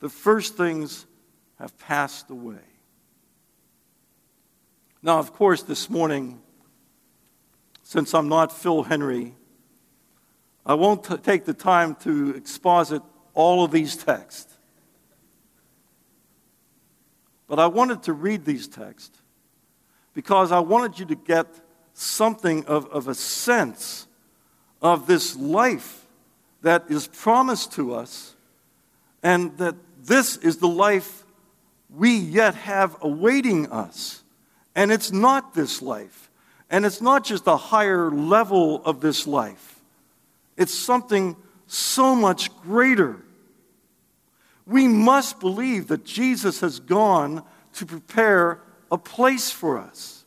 The 0.05 0.11
first 0.11 0.59
things 0.59 1.07
have 1.59 1.79
passed 1.79 2.29
away. 2.29 2.61
Now, 5.03 5.19
of 5.19 5.33
course, 5.33 5.63
this 5.63 5.89
morning, 5.89 6.43
since 7.83 8.13
I'm 8.13 8.29
not 8.29 8.53
Phil 8.53 8.83
Henry, 8.83 9.35
I 10.67 10.75
won't 10.75 11.05
t- 11.05 11.17
take 11.17 11.47
the 11.47 11.55
time 11.55 11.95
to 12.03 12.35
exposit 12.35 13.01
all 13.33 13.65
of 13.65 13.71
these 13.71 13.97
texts. 13.97 14.53
But 17.47 17.59
I 17.59 17.69
wanted 17.69 18.03
to 18.03 18.13
read 18.13 18.45
these 18.45 18.69
texts 18.69 19.23
because 20.13 20.53
I 20.53 20.61
wanted 20.61 20.99
you 20.99 21.07
to 21.07 21.15
get 21.15 21.47
something 21.95 22.67
of, 22.67 22.85
of 22.89 23.09
a 23.09 23.15
sense 23.15 24.07
of 24.83 25.07
this 25.07 25.35
life 25.35 26.07
that 26.61 26.91
is 26.91 27.07
promised 27.07 27.73
to 27.73 27.95
us 27.95 28.34
and 29.25 29.57
that 29.57 29.75
this 30.05 30.37
is 30.37 30.59
the 30.59 30.69
life 30.69 31.25
we 31.89 32.15
yet 32.15 32.55
have 32.55 32.97
awaiting 33.01 33.73
us. 33.73 34.23
And 34.77 34.93
it's 34.93 35.11
not 35.11 35.55
this 35.55 35.81
life. 35.81 36.31
And 36.71 36.85
it's 36.85 37.01
not 37.01 37.25
just 37.25 37.47
a 37.47 37.57
higher 37.57 38.11
level 38.11 38.85
of 38.85 39.01
this 39.01 39.27
life, 39.27 39.81
it's 40.57 40.75
something 40.75 41.37
so 41.67 42.15
much 42.15 42.55
greater. 42.63 43.25
We 44.67 44.87
must 44.89 45.41
believe 45.41 45.89
that 45.89 46.05
Jesus 46.05 46.61
has 46.61 46.81
gone 46.81 47.43
to 47.75 47.87
prepare 47.87 48.61
a 48.91 48.97
place 48.97 49.51
for 49.51 49.79
us. 49.79 50.25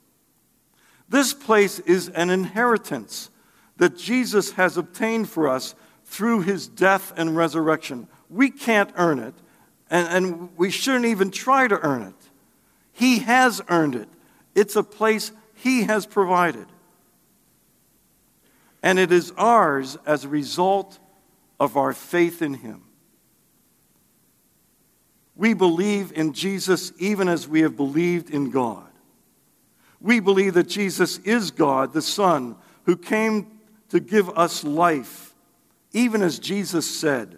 This 1.10 1.34
place 1.34 1.80
is 1.80 2.10
an 2.10 2.30
inheritance 2.30 3.32
that 3.78 3.98
Jesus 3.98 4.52
has 4.52 4.78
obtained 4.78 5.30
for 5.30 5.48
us 5.48 5.74
through 6.06 6.42
his 6.42 6.68
death 6.68 7.14
and 7.18 7.36
resurrection. 7.36 8.08
We 8.30 8.50
can't 8.50 8.92
earn 8.96 9.20
it, 9.20 9.34
and, 9.90 10.08
and 10.08 10.58
we 10.58 10.70
shouldn't 10.70 11.06
even 11.06 11.32
try 11.32 11.68
to 11.68 11.80
earn 11.80 12.04
it. 12.04 12.30
He 12.94 13.20
has 13.20 13.62
earned 13.70 13.96
it. 13.96 14.10
It's 14.56 14.76
a 14.76 14.84
place 14.84 15.32
he 15.54 15.84
has 15.84 16.06
provided. 16.06 16.66
And 18.82 19.00
it 19.00 19.12
is 19.12 19.32
ours 19.38 19.98
as 20.06 20.26
a 20.26 20.30
result 20.30 21.00
of 21.60 21.78
our 21.78 21.94
faith 21.94 22.42
in 22.42 22.56
him. 22.56 22.84
We 25.36 25.54
believe 25.54 26.12
in 26.14 26.34
Jesus 26.34 26.92
even 26.98 27.30
as 27.30 27.48
we 27.48 27.62
have 27.62 27.78
believed 27.78 28.32
in 28.32 28.50
God. 28.50 28.88
We 30.02 30.20
believe 30.20 30.56
that 30.56 30.68
Jesus 30.68 31.20
is 31.20 31.52
God, 31.52 31.94
the 31.94 32.02
Son, 32.02 32.56
who 32.86 32.96
came 32.96 33.60
to 33.90 34.00
give 34.00 34.30
us 34.38 34.64
life, 34.64 35.34
even 35.94 36.22
as 36.22 36.40
Jesus 36.40 37.00
said, 37.00 37.38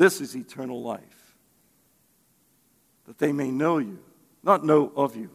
This 0.00 0.22
is 0.22 0.34
eternal 0.34 0.80
life, 0.80 1.34
that 3.06 3.18
they 3.18 3.32
may 3.32 3.50
know 3.50 3.76
you, 3.76 3.98
not 4.42 4.64
know 4.64 4.90
of 4.96 5.14
you. 5.14 5.28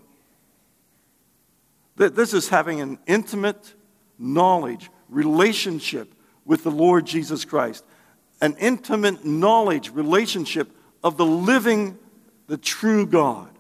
This 1.97 2.33
is 2.33 2.49
having 2.49 2.81
an 2.81 2.97
intimate 3.05 3.75
knowledge, 4.17 4.89
relationship 5.07 6.11
with 6.45 6.63
the 6.63 6.71
Lord 6.71 7.05
Jesus 7.05 7.45
Christ, 7.45 7.85
an 8.41 8.55
intimate 8.59 9.23
knowledge, 9.23 9.91
relationship 9.91 10.71
of 11.03 11.15
the 11.17 11.27
living, 11.27 11.99
the 12.47 12.57
true 12.57 13.05
God 13.05 13.51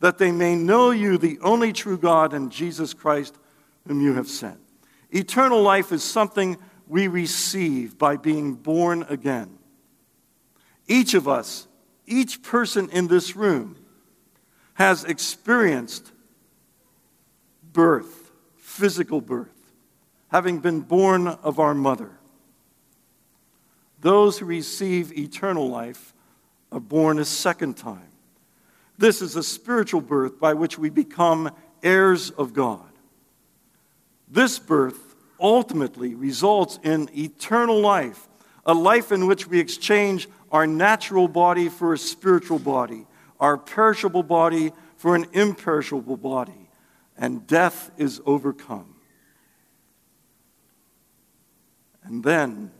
that 0.00 0.18
they 0.18 0.30
may 0.30 0.56
know 0.56 0.90
you, 0.90 1.16
the 1.16 1.38
only 1.40 1.72
true 1.72 1.96
God, 1.96 2.34
and 2.34 2.52
Jesus 2.52 2.92
Christ, 2.92 3.34
whom 3.88 4.02
you 4.02 4.12
have 4.12 4.28
sent. 4.28 4.60
Eternal 5.10 5.62
life 5.62 5.90
is 5.90 6.04
something 6.04 6.58
we 6.86 7.08
receive 7.08 7.96
by 7.96 8.18
being 8.18 8.52
born 8.52 9.06
again. 9.08 9.58
Each 10.86 11.14
of 11.14 11.26
us, 11.26 11.66
each 12.06 12.42
person 12.42 12.90
in 12.90 13.08
this 13.08 13.36
room, 13.36 13.76
has 14.74 15.04
experienced 15.04 16.12
birth, 17.72 18.32
physical 18.56 19.20
birth, 19.20 19.72
having 20.28 20.58
been 20.58 20.80
born 20.80 21.28
of 21.28 21.58
our 21.58 21.74
mother. 21.74 22.10
Those 24.00 24.38
who 24.38 24.46
receive 24.46 25.16
eternal 25.16 25.68
life 25.68 26.12
are 26.70 26.80
born 26.80 27.18
a 27.18 27.24
second 27.24 27.76
time. 27.76 28.08
This 28.98 29.22
is 29.22 29.36
a 29.36 29.42
spiritual 29.42 30.00
birth 30.00 30.38
by 30.38 30.54
which 30.54 30.78
we 30.78 30.90
become 30.90 31.50
heirs 31.82 32.30
of 32.30 32.52
God. 32.52 32.90
This 34.28 34.58
birth 34.58 35.14
ultimately 35.40 36.14
results 36.14 36.78
in 36.82 37.08
eternal 37.16 37.80
life, 37.80 38.28
a 38.66 38.74
life 38.74 39.12
in 39.12 39.26
which 39.26 39.46
we 39.46 39.58
exchange 39.60 40.28
our 40.50 40.66
natural 40.66 41.28
body 41.28 41.68
for 41.68 41.92
a 41.92 41.98
spiritual 41.98 42.58
body, 42.58 43.06
our 43.40 43.56
perishable 43.56 44.22
body 44.22 44.72
for 44.96 45.14
an 45.14 45.26
imperishable 45.32 46.16
body, 46.16 46.70
and 47.16 47.46
death 47.46 47.90
is 47.96 48.20
overcome. 48.24 48.94
And 52.04 52.22
then 52.22 52.70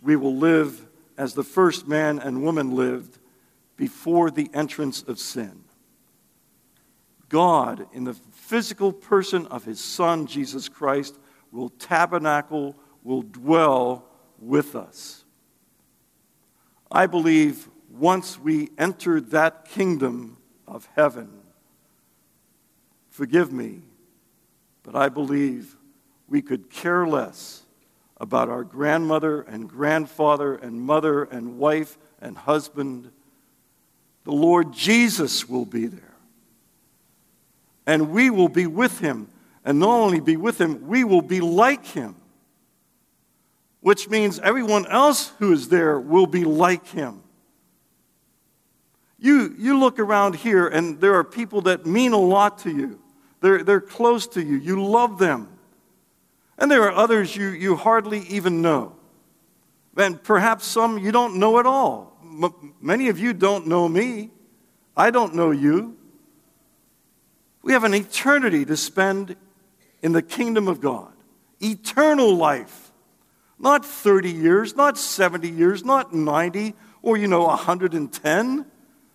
we 0.00 0.16
will 0.16 0.36
live 0.36 0.86
as 1.16 1.34
the 1.34 1.42
first 1.42 1.88
man 1.88 2.18
and 2.18 2.42
woman 2.42 2.74
lived 2.74 3.18
before 3.76 4.30
the 4.30 4.50
entrance 4.52 5.02
of 5.02 5.18
sin. 5.18 5.64
God, 7.28 7.86
in 7.92 8.04
the 8.04 8.14
physical 8.14 8.92
person 8.92 9.46
of 9.46 9.64
his 9.64 9.82
Son, 9.82 10.26
Jesus 10.26 10.68
Christ, 10.68 11.18
will 11.52 11.68
tabernacle, 11.68 12.76
will 13.02 13.22
dwell 13.22 14.06
with 14.38 14.74
us. 14.74 15.24
I 16.90 17.06
believe 17.06 17.68
once 17.90 18.38
we 18.38 18.70
enter 18.78 19.20
that 19.20 19.66
kingdom 19.66 20.38
of 20.66 20.88
heaven, 20.94 21.30
forgive 23.10 23.52
me, 23.52 23.82
but 24.82 24.94
I 24.94 25.08
believe 25.08 25.76
we 26.28 26.42
could 26.42 26.70
care 26.70 27.06
less 27.06 27.62
about 28.16 28.48
our 28.48 28.64
grandmother 28.64 29.42
and 29.42 29.68
grandfather 29.68 30.54
and 30.54 30.80
mother 30.80 31.24
and 31.24 31.58
wife 31.58 31.98
and 32.20 32.36
husband 32.36 33.10
the 34.28 34.34
Lord 34.34 34.74
Jesus 34.74 35.48
will 35.48 35.64
be 35.64 35.86
there. 35.86 36.14
And 37.86 38.10
we 38.10 38.28
will 38.28 38.50
be 38.50 38.66
with 38.66 39.00
him. 39.00 39.30
And 39.64 39.80
not 39.80 39.88
only 39.88 40.20
be 40.20 40.36
with 40.36 40.60
him, 40.60 40.86
we 40.86 41.02
will 41.02 41.22
be 41.22 41.40
like 41.40 41.86
him. 41.86 42.14
Which 43.80 44.08
means 44.08 44.38
everyone 44.40 44.86
else 44.86 45.32
who 45.38 45.52
is 45.52 45.68
there 45.68 46.00
will 46.00 46.26
be 46.26 46.44
like 46.44 46.86
him. 46.88 47.22
You, 49.18 49.54
you 49.58 49.78
look 49.78 49.98
around 49.98 50.36
here, 50.36 50.68
and 50.68 51.00
there 51.00 51.14
are 51.14 51.24
people 51.24 51.62
that 51.62 51.86
mean 51.86 52.12
a 52.12 52.18
lot 52.18 52.58
to 52.58 52.70
you. 52.70 53.00
They're, 53.40 53.62
they're 53.64 53.80
close 53.80 54.26
to 54.28 54.42
you. 54.42 54.56
You 54.56 54.84
love 54.84 55.18
them. 55.18 55.48
And 56.56 56.70
there 56.70 56.82
are 56.82 56.92
others 56.92 57.34
you, 57.34 57.48
you 57.48 57.76
hardly 57.76 58.20
even 58.28 58.62
know. 58.62 58.96
And 59.96 60.22
perhaps 60.22 60.64
some 60.64 60.98
you 60.98 61.12
don't 61.12 61.36
know 61.36 61.58
at 61.58 61.66
all. 61.66 62.16
M- 62.22 62.74
many 62.80 63.08
of 63.08 63.18
you 63.18 63.32
don't 63.32 63.66
know 63.66 63.88
me. 63.88 64.30
I 64.96 65.10
don't 65.10 65.34
know 65.34 65.50
you. 65.50 65.96
We 67.62 67.72
have 67.72 67.84
an 67.84 67.94
eternity 67.94 68.64
to 68.64 68.76
spend 68.76 69.36
in 70.02 70.12
the 70.12 70.22
kingdom 70.22 70.68
of 70.68 70.80
God. 70.80 71.12
Eternal 71.60 72.34
life. 72.34 72.87
Not 73.58 73.84
30 73.84 74.30
years, 74.30 74.76
not 74.76 74.96
70 74.96 75.48
years, 75.48 75.84
not 75.84 76.14
90 76.14 76.74
or, 77.02 77.16
you 77.16 77.26
know, 77.26 77.44
110, 77.44 78.66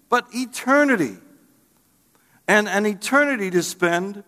but 0.09 0.27
eternity. 0.33 1.17
And 2.47 2.67
an 2.67 2.85
eternity 2.85 3.49
to 3.51 3.63
spend 3.63 4.23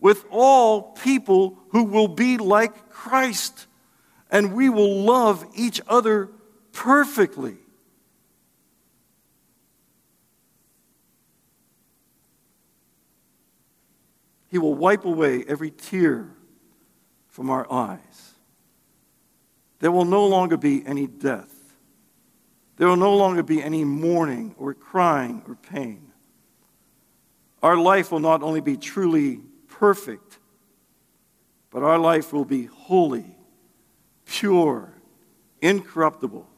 with 0.00 0.24
all 0.30 0.82
people 0.82 1.58
who 1.70 1.84
will 1.84 2.08
be 2.08 2.36
like 2.38 2.90
Christ. 2.90 3.66
And 4.30 4.54
we 4.54 4.68
will 4.68 5.02
love 5.02 5.46
each 5.54 5.80
other 5.86 6.30
perfectly. 6.72 7.56
He 14.48 14.58
will 14.58 14.74
wipe 14.74 15.04
away 15.04 15.44
every 15.46 15.70
tear 15.70 16.28
from 17.28 17.50
our 17.50 17.70
eyes. 17.72 18.29
There 19.80 19.90
will 19.90 20.04
no 20.04 20.26
longer 20.26 20.56
be 20.56 20.84
any 20.86 21.06
death. 21.06 21.52
There 22.76 22.88
will 22.88 22.96
no 22.96 23.14
longer 23.16 23.42
be 23.42 23.62
any 23.62 23.84
mourning 23.84 24.54
or 24.56 24.72
crying 24.72 25.42
or 25.46 25.56
pain. 25.56 26.12
Our 27.62 27.76
life 27.76 28.10
will 28.12 28.20
not 28.20 28.42
only 28.42 28.60
be 28.60 28.76
truly 28.76 29.40
perfect, 29.68 30.38
but 31.70 31.82
our 31.82 31.98
life 31.98 32.32
will 32.32 32.44
be 32.44 32.66
holy, 32.66 33.36
pure, 34.24 34.94
incorruptible, 35.60 36.48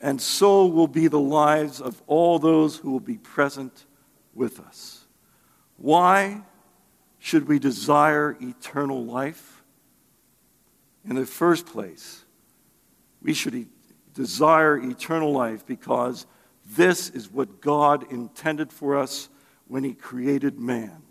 and 0.00 0.20
so 0.20 0.66
will 0.66 0.88
be 0.88 1.06
the 1.06 1.20
lives 1.20 1.80
of 1.80 2.02
all 2.06 2.38
those 2.38 2.76
who 2.76 2.90
will 2.90 3.00
be 3.00 3.18
present 3.18 3.84
with 4.34 4.58
us. 4.58 5.04
Why? 5.76 6.42
should 7.18 7.48
we 7.48 7.58
desire 7.58 8.36
eternal 8.40 9.04
life? 9.04 9.62
In 11.04 11.16
the 11.16 11.26
first 11.26 11.66
place, 11.66 12.24
we 13.22 13.34
should 13.34 13.68
desire 14.14 14.76
eternal 14.76 15.32
life 15.32 15.66
because 15.66 16.26
This 16.76 17.08
is 17.08 17.30
what 17.30 17.60
God 17.60 18.12
intended 18.12 18.72
for 18.72 18.98
us 18.98 19.28
when 19.66 19.84
He 19.84 19.94
created 19.94 20.58
man. 20.58 21.02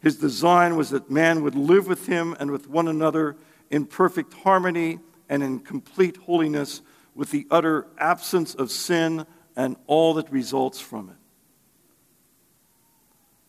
His 0.00 0.16
design 0.16 0.76
was 0.76 0.90
that 0.90 1.10
man 1.10 1.42
would 1.42 1.54
live 1.54 1.86
with 1.86 2.06
Him 2.06 2.34
and 2.40 2.50
with 2.50 2.68
one 2.68 2.88
another 2.88 3.36
in 3.70 3.84
perfect 3.84 4.32
harmony 4.32 4.98
and 5.28 5.42
in 5.42 5.60
complete 5.60 6.16
holiness, 6.16 6.80
with 7.14 7.30
the 7.30 7.46
utter 7.50 7.86
absence 7.98 8.54
of 8.54 8.70
sin 8.70 9.26
and 9.54 9.76
all 9.86 10.14
that 10.14 10.30
results 10.32 10.80
from 10.80 11.10
it. 11.10 11.16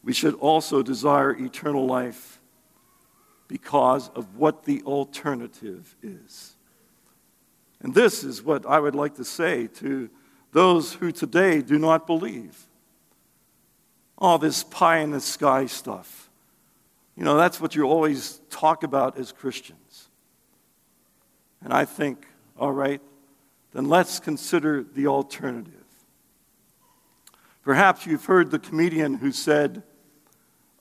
We 0.04 0.14
should 0.14 0.34
also 0.36 0.84
desire 0.84 1.32
eternal 1.32 1.86
life 1.86 2.42
because 3.48 4.10
of 4.10 4.36
what 4.36 4.66
the 4.66 4.82
alternative 4.84 5.96
is. 6.02 6.56
And 7.84 7.94
this 7.94 8.24
is 8.24 8.44
what 8.44 8.66
I 8.66 8.80
would 8.80 8.96
like 8.96 9.16
to 9.16 9.26
say 9.26 9.68
to 9.68 10.10
those 10.52 10.94
who 10.94 11.12
today 11.12 11.62
do 11.62 11.80
not 11.80 12.06
believe. 12.06 12.68
All 14.18 14.38
this 14.38 14.64
pie 14.64 15.00
in 15.00 15.12
the 15.12 15.22
sky 15.22 15.66
stuff. 15.66 16.30
You 17.16 17.24
know, 17.24 17.38
that's 17.38 17.60
what 17.60 17.76
you 17.76 17.84
always 17.84 18.40
talk 18.50 18.84
about 18.84 19.18
as 19.18 19.32
Christians. 19.32 20.10
And 21.64 21.74
I 21.74 21.86
think, 21.86 22.26
all 22.58 22.72
right, 22.72 23.02
then 23.74 23.86
let's 23.86 24.20
consider 24.20 24.84
the 24.84 25.08
alternative. 25.08 25.74
Perhaps 27.64 28.06
you've 28.06 28.26
heard 28.26 28.52
the 28.52 28.60
comedian 28.60 29.16
who 29.16 29.32
said, 29.32 29.84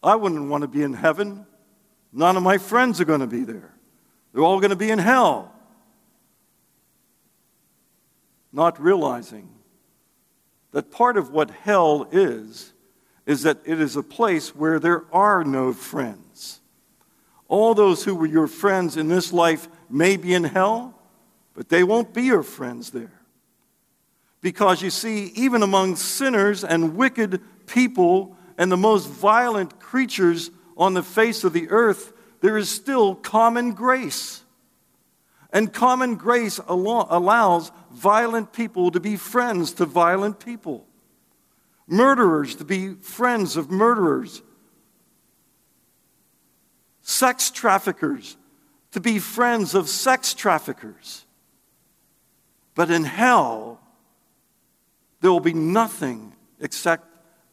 I 0.03 0.17
wouldn't 0.17 0.49
want 0.49 0.63
to 0.63 0.69
be 0.69 0.83
in 0.83 0.95
heaven. 0.95 1.47
None 2.13 2.37
of 2.37 2.43
my 2.43 2.59
friends 2.59 3.01
are 3.01 3.05
going 3.05 3.21
to 3.21 3.27
be 3.27 3.45
there. 3.45 3.75
They're 4.33 4.43
all 4.43 4.61
going 4.61 4.71
to 4.71 4.77
be 4.77 4.91
in 4.91 4.99
hell. 4.99 5.53
Not 8.53 8.81
realizing 8.81 9.49
that 10.73 10.91
part 10.91 11.17
of 11.17 11.31
what 11.31 11.51
hell 11.51 12.09
is, 12.13 12.73
is 13.27 13.43
that 13.43 13.59
it 13.65 13.81
is 13.81 13.97
a 13.97 14.03
place 14.03 14.55
where 14.55 14.79
there 14.79 15.05
are 15.13 15.45
no 15.45 15.73
friends. 15.73 16.61
All 17.49 17.75
those 17.75 18.05
who 18.05 18.15
were 18.15 18.27
your 18.27 18.47
friends 18.47 18.97
in 18.97 19.09
this 19.09 19.33
life 19.33 19.69
may 19.89 20.17
be 20.17 20.35
in 20.35 20.45
hell, 20.45 20.95
but 21.55 21.69
they 21.69 21.83
won't 21.83 22.15
be 22.15 22.23
your 22.23 22.43
friends 22.43 22.91
there. 22.91 23.21
Because 24.41 24.83
you 24.83 24.91
see, 24.91 25.27
even 25.35 25.63
among 25.63 25.97
sinners 25.97 26.65
and 26.65 26.97
wicked 26.97 27.41
people 27.67 28.37
and 28.57 28.71
the 28.71 28.77
most 28.77 29.09
violent 29.09 29.81
creatures 29.81 30.51
on 30.77 30.95
the 30.95 31.03
face 31.03 31.45
of 31.45 31.53
the 31.53 31.69
earth, 31.71 32.13
there 32.41 32.57
is 32.57 32.71
still 32.71 33.15
common 33.15 33.73
grace. 33.73 34.40
And 35.53 35.73
common 35.73 36.15
grace 36.15 36.61
allows 36.69 37.73
violent 37.93 38.53
people 38.53 38.91
to 38.93 39.01
be 39.01 39.17
friends 39.17 39.73
to 39.75 39.87
violent 39.87 40.45
people, 40.45 40.87
murderers 41.87 42.55
to 42.57 42.65
be 42.65 42.95
friends 42.95 43.57
of 43.57 43.71
murderers, 43.71 44.43
sex 47.03 47.51
traffickers 47.51 48.37
to 48.93 49.01
be 49.01 49.19
friends 49.19 49.75
of 49.75 49.89
sex 49.89 50.35
traffickers. 50.35 51.25
But 52.75 52.91
in 52.91 53.05
hell, 53.05 53.81
there 55.21 55.31
will 55.31 55.41
be 55.41 55.53
nothing 55.53 56.35
except 56.61 57.07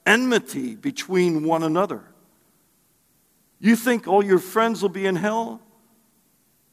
enmity 0.05 0.75
between 0.75 1.43
one 1.43 1.63
another. 1.63 2.03
You 3.59 3.75
think 3.75 4.07
all 4.07 4.23
your 4.23 4.39
friends 4.39 4.81
will 4.81 4.89
be 4.89 5.05
in 5.05 5.15
hell? 5.15 5.61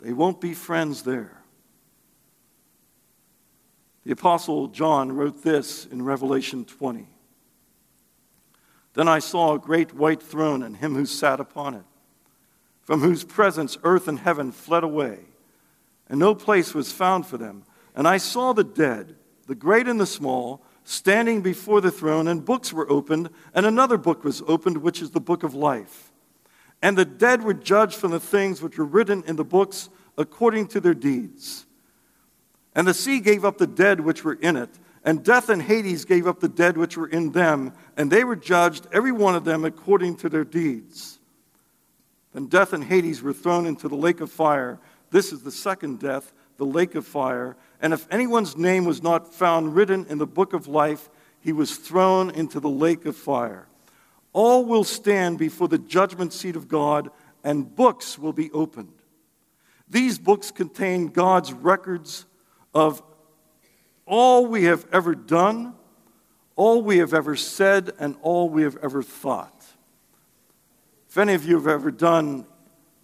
They 0.04 0.12
won't 0.12 0.38
be 0.38 0.52
friends 0.52 1.02
there. 1.02 1.42
The 4.04 4.12
Apostle 4.12 4.68
John 4.68 5.10
wrote 5.12 5.42
this 5.42 5.86
in 5.86 6.02
Revelation 6.02 6.66
20. 6.66 7.08
Then 8.92 9.08
I 9.08 9.18
saw 9.20 9.54
a 9.54 9.58
great 9.58 9.94
white 9.94 10.22
throne 10.22 10.62
and 10.62 10.76
him 10.76 10.94
who 10.94 11.06
sat 11.06 11.40
upon 11.40 11.72
it, 11.72 11.84
from 12.82 13.00
whose 13.00 13.24
presence 13.24 13.78
earth 13.82 14.06
and 14.06 14.18
heaven 14.18 14.52
fled 14.52 14.84
away, 14.84 15.20
and 16.10 16.20
no 16.20 16.34
place 16.34 16.74
was 16.74 16.92
found 16.92 17.26
for 17.26 17.38
them. 17.38 17.64
And 17.94 18.06
I 18.06 18.18
saw 18.18 18.52
the 18.52 18.62
dead, 18.62 19.16
the 19.46 19.54
great 19.54 19.88
and 19.88 19.98
the 19.98 20.04
small, 20.04 20.62
standing 20.84 21.40
before 21.40 21.80
the 21.80 21.90
throne, 21.90 22.28
and 22.28 22.44
books 22.44 22.74
were 22.74 22.90
opened, 22.92 23.30
and 23.54 23.64
another 23.64 23.96
book 23.96 24.22
was 24.22 24.42
opened, 24.46 24.76
which 24.76 25.00
is 25.00 25.12
the 25.12 25.20
book 25.20 25.42
of 25.42 25.54
life. 25.54 26.12
And 26.82 26.98
the 26.98 27.06
dead 27.06 27.42
were 27.42 27.54
judged 27.54 27.96
from 27.96 28.10
the 28.10 28.20
things 28.20 28.60
which 28.60 28.76
were 28.76 28.84
written 28.84 29.24
in 29.26 29.36
the 29.36 29.44
books 29.44 29.88
according 30.16 30.68
to 30.68 30.80
their 30.80 30.94
deeds. 30.94 31.66
And 32.74 32.86
the 32.86 32.94
sea 32.94 33.20
gave 33.20 33.44
up 33.44 33.58
the 33.58 33.66
dead 33.66 34.00
which 34.00 34.24
were 34.24 34.34
in 34.34 34.56
it, 34.56 34.70
and 35.04 35.22
death 35.22 35.48
and 35.48 35.62
Hades 35.62 36.04
gave 36.04 36.26
up 36.26 36.40
the 36.40 36.48
dead 36.48 36.76
which 36.76 36.96
were 36.96 37.06
in 37.06 37.32
them, 37.32 37.72
and 37.96 38.10
they 38.10 38.24
were 38.24 38.36
judged, 38.36 38.86
every 38.92 39.12
one 39.12 39.34
of 39.34 39.44
them, 39.44 39.64
according 39.64 40.16
to 40.16 40.28
their 40.28 40.44
deeds. 40.44 41.18
Then 42.32 42.46
death 42.46 42.72
and 42.72 42.82
Hades 42.82 43.22
were 43.22 43.32
thrown 43.32 43.66
into 43.66 43.88
the 43.88 43.96
lake 43.96 44.20
of 44.20 44.30
fire. 44.30 44.80
This 45.10 45.32
is 45.32 45.42
the 45.42 45.52
second 45.52 46.00
death, 46.00 46.32
the 46.56 46.66
lake 46.66 46.94
of 46.94 47.06
fire. 47.06 47.56
And 47.80 47.92
if 47.92 48.06
anyone's 48.10 48.56
name 48.56 48.86
was 48.86 49.02
not 49.02 49.32
found 49.32 49.76
written 49.76 50.06
in 50.08 50.18
the 50.18 50.26
book 50.26 50.52
of 50.52 50.66
life, 50.66 51.08
he 51.40 51.52
was 51.52 51.76
thrown 51.76 52.30
into 52.30 52.58
the 52.58 52.70
lake 52.70 53.04
of 53.04 53.16
fire. 53.16 53.68
All 54.32 54.64
will 54.64 54.82
stand 54.82 55.38
before 55.38 55.68
the 55.68 55.78
judgment 55.78 56.32
seat 56.32 56.56
of 56.56 56.66
God, 56.66 57.10
and 57.44 57.76
books 57.76 58.18
will 58.18 58.32
be 58.32 58.50
opened. 58.50 58.93
These 59.88 60.18
books 60.18 60.50
contain 60.50 61.08
God's 61.08 61.52
records 61.52 62.24
of 62.72 63.02
all 64.06 64.46
we 64.46 64.64
have 64.64 64.86
ever 64.92 65.14
done, 65.14 65.74
all 66.56 66.82
we 66.82 66.98
have 66.98 67.14
ever 67.14 67.36
said, 67.36 67.92
and 67.98 68.16
all 68.22 68.48
we 68.48 68.62
have 68.62 68.76
ever 68.82 69.02
thought. 69.02 69.64
If 71.08 71.18
any 71.18 71.34
of 71.34 71.44
you 71.44 71.56
have 71.56 71.68
ever 71.68 71.90
done 71.90 72.46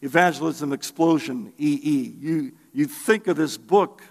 Evangelism 0.02 0.72
Explosion, 0.72 1.52
EE, 1.58 2.14
you, 2.18 2.52
you 2.72 2.86
think 2.86 3.26
of 3.26 3.36
this 3.36 3.56
book 3.56 4.02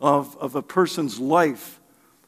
of, 0.00 0.36
of 0.36 0.54
a 0.54 0.62
person's 0.62 1.18
life. 1.18 1.80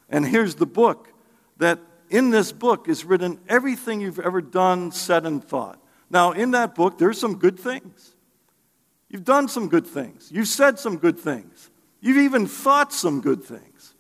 And 0.09 0.27
here's 0.27 0.57
the 0.57 0.67
book 0.67 1.13
that 1.59 1.79
in 2.11 2.31
this 2.31 2.53
book 2.53 2.89
is 2.89 3.05
written 3.05 3.41
everything 3.49 4.01
you've 4.01 4.19
ever 4.19 4.41
done, 4.41 4.93
said, 4.93 5.27
and 5.27 5.43
thought. 5.43 5.81
Now, 6.11 6.33
in 6.33 6.53
that 6.53 6.75
book, 6.75 6.99
there's 6.99 7.19
some 7.19 7.39
good 7.39 7.59
things. 7.59 8.16
You've 9.17 9.25
done 9.25 9.49
some 9.49 9.71
good 9.71 9.87
things. 9.87 10.29
You've 10.31 10.47
said 10.47 10.79
some 10.79 10.99
good 10.99 11.19
things. 11.19 11.71
You've 12.03 12.19
even 12.19 12.47
thought 12.47 12.93
some 12.93 13.23
good 13.23 13.43
things. 13.43 13.95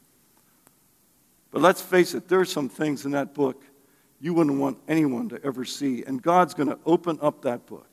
But 1.51 1.62
let's 1.62 1.81
face 1.81 2.12
it, 2.12 2.29
there 2.29 2.39
are 2.39 2.45
some 2.45 2.69
things 2.69 3.07
in 3.07 3.12
that 3.12 3.33
book 3.33 3.64
you 4.21 4.35
wouldn't 4.35 4.59
want 4.59 4.77
anyone 4.87 5.31
to 5.31 5.43
ever 5.43 5.64
see. 5.64 6.05
And 6.05 6.21
God's 6.21 6.53
going 6.53 6.69
to 6.69 6.79
open 6.85 7.19
up 7.23 7.41
that 7.45 7.64
book. 7.64 7.89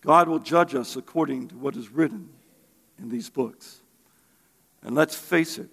God 0.00 0.26
will 0.26 0.40
judge 0.40 0.74
us 0.74 0.96
according 0.96 1.46
to 1.50 1.54
what 1.58 1.76
is 1.76 1.90
written 1.92 2.28
in 2.98 3.08
these 3.08 3.30
books. 3.30 3.82
And 4.82 4.96
let's 4.96 5.14
face 5.14 5.58
it, 5.58 5.70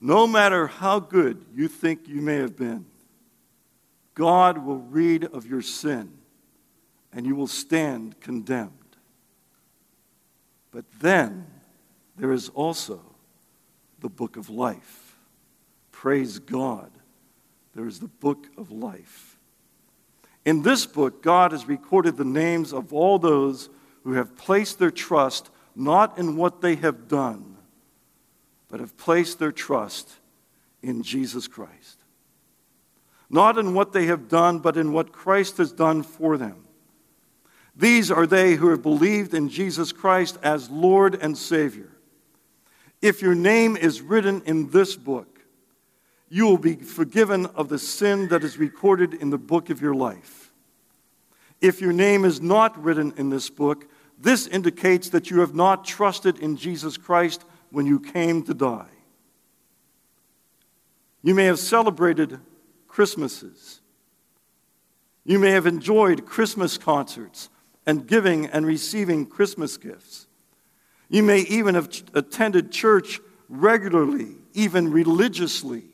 no 0.00 0.28
matter 0.28 0.68
how 0.68 1.00
good 1.00 1.44
you 1.52 1.66
think 1.66 2.06
you 2.06 2.20
may 2.20 2.36
have 2.36 2.56
been, 2.56 2.86
God 4.14 4.58
will 4.58 4.78
read 4.78 5.24
of 5.24 5.46
your 5.46 5.62
sin 5.62 6.18
and 7.12 7.26
you 7.26 7.34
will 7.34 7.46
stand 7.46 8.20
condemned. 8.20 8.70
But 10.70 10.84
then 11.00 11.46
there 12.16 12.32
is 12.32 12.48
also 12.50 13.00
the 14.00 14.08
book 14.08 14.36
of 14.36 14.50
life. 14.50 15.16
Praise 15.92 16.38
God. 16.38 16.90
There 17.74 17.86
is 17.86 18.00
the 18.00 18.08
book 18.08 18.48
of 18.56 18.70
life. 18.70 19.38
In 20.44 20.62
this 20.62 20.86
book, 20.86 21.22
God 21.22 21.52
has 21.52 21.66
recorded 21.66 22.16
the 22.16 22.24
names 22.24 22.72
of 22.72 22.92
all 22.92 23.18
those 23.18 23.70
who 24.02 24.12
have 24.12 24.36
placed 24.36 24.78
their 24.78 24.90
trust 24.90 25.50
not 25.74 26.18
in 26.18 26.36
what 26.36 26.60
they 26.60 26.76
have 26.76 27.08
done, 27.08 27.56
but 28.68 28.80
have 28.80 28.96
placed 28.96 29.38
their 29.38 29.52
trust 29.52 30.10
in 30.82 31.02
Jesus 31.02 31.48
Christ. 31.48 32.03
Not 33.34 33.58
in 33.58 33.74
what 33.74 33.92
they 33.92 34.06
have 34.06 34.28
done, 34.28 34.60
but 34.60 34.76
in 34.76 34.92
what 34.92 35.10
Christ 35.10 35.56
has 35.56 35.72
done 35.72 36.04
for 36.04 36.38
them. 36.38 36.54
These 37.74 38.12
are 38.12 38.28
they 38.28 38.54
who 38.54 38.68
have 38.68 38.80
believed 38.80 39.34
in 39.34 39.48
Jesus 39.48 39.90
Christ 39.90 40.38
as 40.40 40.70
Lord 40.70 41.16
and 41.20 41.36
Savior. 41.36 41.90
If 43.02 43.22
your 43.22 43.34
name 43.34 43.76
is 43.76 44.00
written 44.00 44.40
in 44.46 44.70
this 44.70 44.94
book, 44.94 45.40
you 46.28 46.46
will 46.46 46.58
be 46.58 46.76
forgiven 46.76 47.46
of 47.46 47.68
the 47.68 47.78
sin 47.80 48.28
that 48.28 48.44
is 48.44 48.56
recorded 48.56 49.14
in 49.14 49.30
the 49.30 49.36
book 49.36 49.68
of 49.68 49.82
your 49.82 49.96
life. 49.96 50.52
If 51.60 51.80
your 51.80 51.92
name 51.92 52.24
is 52.24 52.40
not 52.40 52.80
written 52.80 53.14
in 53.16 53.30
this 53.30 53.50
book, 53.50 53.90
this 54.16 54.46
indicates 54.46 55.08
that 55.08 55.28
you 55.28 55.40
have 55.40 55.56
not 55.56 55.84
trusted 55.84 56.38
in 56.38 56.56
Jesus 56.56 56.96
Christ 56.96 57.42
when 57.72 57.84
you 57.84 57.98
came 57.98 58.44
to 58.44 58.54
die. 58.54 58.94
You 61.24 61.34
may 61.34 61.46
have 61.46 61.58
celebrated 61.58 62.38
Christmases. 62.94 63.80
You 65.24 65.40
may 65.40 65.50
have 65.50 65.66
enjoyed 65.66 66.26
Christmas 66.26 66.78
concerts, 66.78 67.48
and 67.84 68.06
giving 68.06 68.46
and 68.46 68.64
receiving 68.64 69.26
Christmas 69.26 69.76
gifts. 69.76 70.28
You 71.08 71.24
may 71.24 71.40
even 71.40 71.74
have 71.74 71.90
attended 72.14 72.70
church 72.70 73.18
regularly, 73.48 74.36
even 74.52 74.92
religiously. 74.92 75.86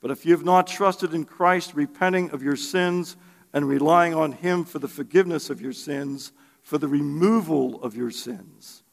But 0.00 0.12
if 0.12 0.24
you 0.24 0.30
have 0.34 0.44
not 0.44 0.68
trusted 0.68 1.12
in 1.12 1.24
Christ, 1.24 1.74
repenting 1.74 2.30
of 2.30 2.40
your 2.40 2.54
sins 2.54 3.16
and 3.52 3.66
relying 3.66 4.14
on 4.14 4.30
Him 4.30 4.64
for 4.64 4.78
the 4.78 4.86
forgiveness 4.86 5.50
of 5.50 5.60
your 5.60 5.72
sins, 5.72 6.30
for 6.62 6.78
the 6.78 6.86
removal 6.86 7.82
of 7.82 7.96
your 7.96 8.12
sins, 8.12 8.84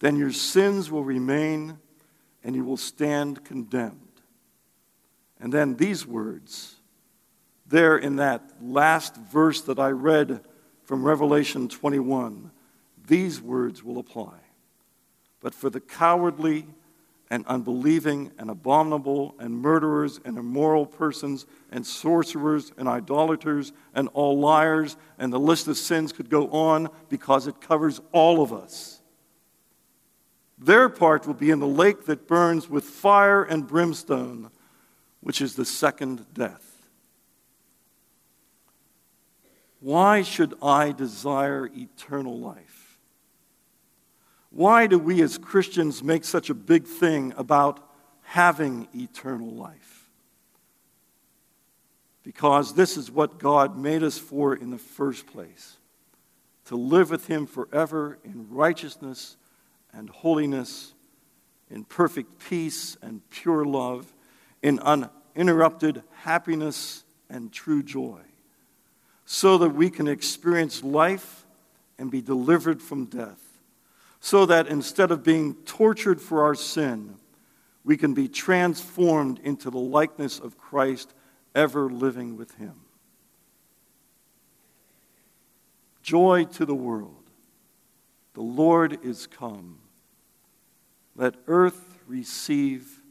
then 0.00 0.16
your 0.16 0.32
sins 0.32 0.90
will 0.90 1.04
remain 1.04 1.78
and 2.42 2.56
you 2.56 2.64
will 2.64 2.76
stand 2.76 3.44
condemned. 3.44 4.03
And 5.44 5.52
then 5.52 5.76
these 5.76 6.06
words, 6.06 6.76
there 7.66 7.98
in 7.98 8.16
that 8.16 8.50
last 8.62 9.14
verse 9.14 9.60
that 9.60 9.78
I 9.78 9.90
read 9.90 10.40
from 10.84 11.04
Revelation 11.04 11.68
21, 11.68 12.50
these 13.06 13.42
words 13.42 13.84
will 13.84 13.98
apply. 13.98 14.38
But 15.42 15.54
for 15.54 15.68
the 15.68 15.80
cowardly, 15.80 16.66
and 17.28 17.44
unbelieving 17.46 18.30
and 18.38 18.48
abominable 18.48 19.34
and 19.38 19.58
murderers 19.58 20.18
and 20.24 20.38
immoral 20.38 20.86
persons 20.86 21.44
and 21.70 21.86
sorcerers 21.86 22.72
and 22.78 22.88
idolaters 22.88 23.74
and 23.94 24.08
all 24.14 24.38
liars, 24.38 24.96
and 25.18 25.30
the 25.30 25.38
list 25.38 25.68
of 25.68 25.76
sins 25.76 26.10
could 26.10 26.30
go 26.30 26.48
on 26.52 26.88
because 27.10 27.46
it 27.46 27.60
covers 27.60 28.00
all 28.12 28.42
of 28.42 28.50
us. 28.50 29.02
Their 30.56 30.88
part 30.88 31.26
will 31.26 31.34
be 31.34 31.50
in 31.50 31.60
the 31.60 31.66
lake 31.66 32.06
that 32.06 32.26
burns 32.26 32.70
with 32.70 32.84
fire 32.84 33.42
and 33.42 33.66
brimstone, 33.66 34.50
which 35.24 35.40
is 35.40 35.54
the 35.54 35.64
second 35.64 36.22
death. 36.34 36.86
Why 39.80 40.20
should 40.20 40.52
I 40.62 40.92
desire 40.92 41.70
eternal 41.74 42.38
life? 42.38 42.98
Why 44.50 44.86
do 44.86 44.98
we 44.98 45.22
as 45.22 45.38
Christians 45.38 46.04
make 46.04 46.24
such 46.24 46.50
a 46.50 46.54
big 46.54 46.86
thing 46.86 47.32
about 47.38 47.80
having 48.20 48.86
eternal 48.94 49.50
life? 49.50 50.10
Because 52.22 52.74
this 52.74 52.98
is 52.98 53.10
what 53.10 53.38
God 53.38 53.78
made 53.78 54.02
us 54.02 54.18
for 54.18 54.54
in 54.54 54.70
the 54.70 54.78
first 54.78 55.26
place 55.26 55.78
to 56.66 56.76
live 56.76 57.08
with 57.08 57.28
Him 57.28 57.46
forever 57.46 58.18
in 58.24 58.50
righteousness 58.50 59.38
and 59.90 60.10
holiness, 60.10 60.92
in 61.70 61.84
perfect 61.84 62.46
peace 62.50 62.98
and 63.00 63.22
pure 63.30 63.64
love, 63.64 64.13
in 64.64 64.80
uninterrupted 64.80 66.02
happiness 66.22 67.04
and 67.30 67.52
true 67.52 67.84
joy, 67.84 68.20
so 69.24 69.58
that 69.58 69.70
we 69.70 69.90
can 69.90 70.08
experience 70.08 70.82
life 70.82 71.46
and 71.98 72.10
be 72.10 72.20
delivered 72.20 72.82
from 72.82 73.04
death 73.04 73.44
so 74.24 74.46
that 74.46 74.68
instead 74.68 75.10
of 75.10 75.22
being 75.22 75.52
tortured 75.66 76.18
for 76.18 76.44
our 76.44 76.54
sin, 76.54 77.14
we 77.84 77.94
can 77.94 78.14
be 78.14 78.26
transformed 78.26 79.38
into 79.44 79.68
the 79.68 79.76
likeness 79.76 80.38
of 80.38 80.56
Christ, 80.56 81.12
ever 81.54 81.90
living 81.90 82.38
with 82.38 82.54
Him. 82.54 82.72
Joy 86.02 86.44
to 86.54 86.64
the 86.64 86.74
world. 86.74 87.22
The 88.32 88.40
Lord 88.40 89.04
is 89.04 89.26
come. 89.26 89.78
Let 91.14 91.34
earth 91.46 91.98
receive 92.06 93.02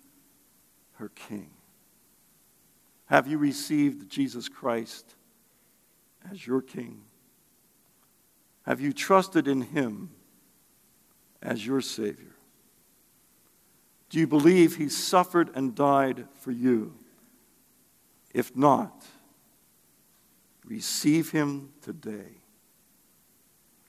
her 1.03 1.09
King. 1.09 1.51
Have 3.05 3.27
you 3.27 3.37
received 3.37 4.09
Jesus 4.09 4.49
Christ 4.49 5.15
as 6.31 6.47
your 6.47 6.61
King? 6.61 7.03
Have 8.65 8.81
you 8.81 8.93
trusted 8.93 9.47
in 9.47 9.61
Him? 9.61 10.09
as 11.43 11.65
your 11.65 11.81
Savior? 11.81 12.35
Do 14.09 14.19
you 14.19 14.27
believe 14.27 14.77
He 14.77 14.89
suffered 14.89 15.51
and 15.55 15.75
died 15.75 16.25
for 16.39 16.51
you? 16.51 16.93
If 18.33 18.55
not, 18.55 19.05
receive 20.65 21.31
Him 21.31 21.73
today. 21.81 22.37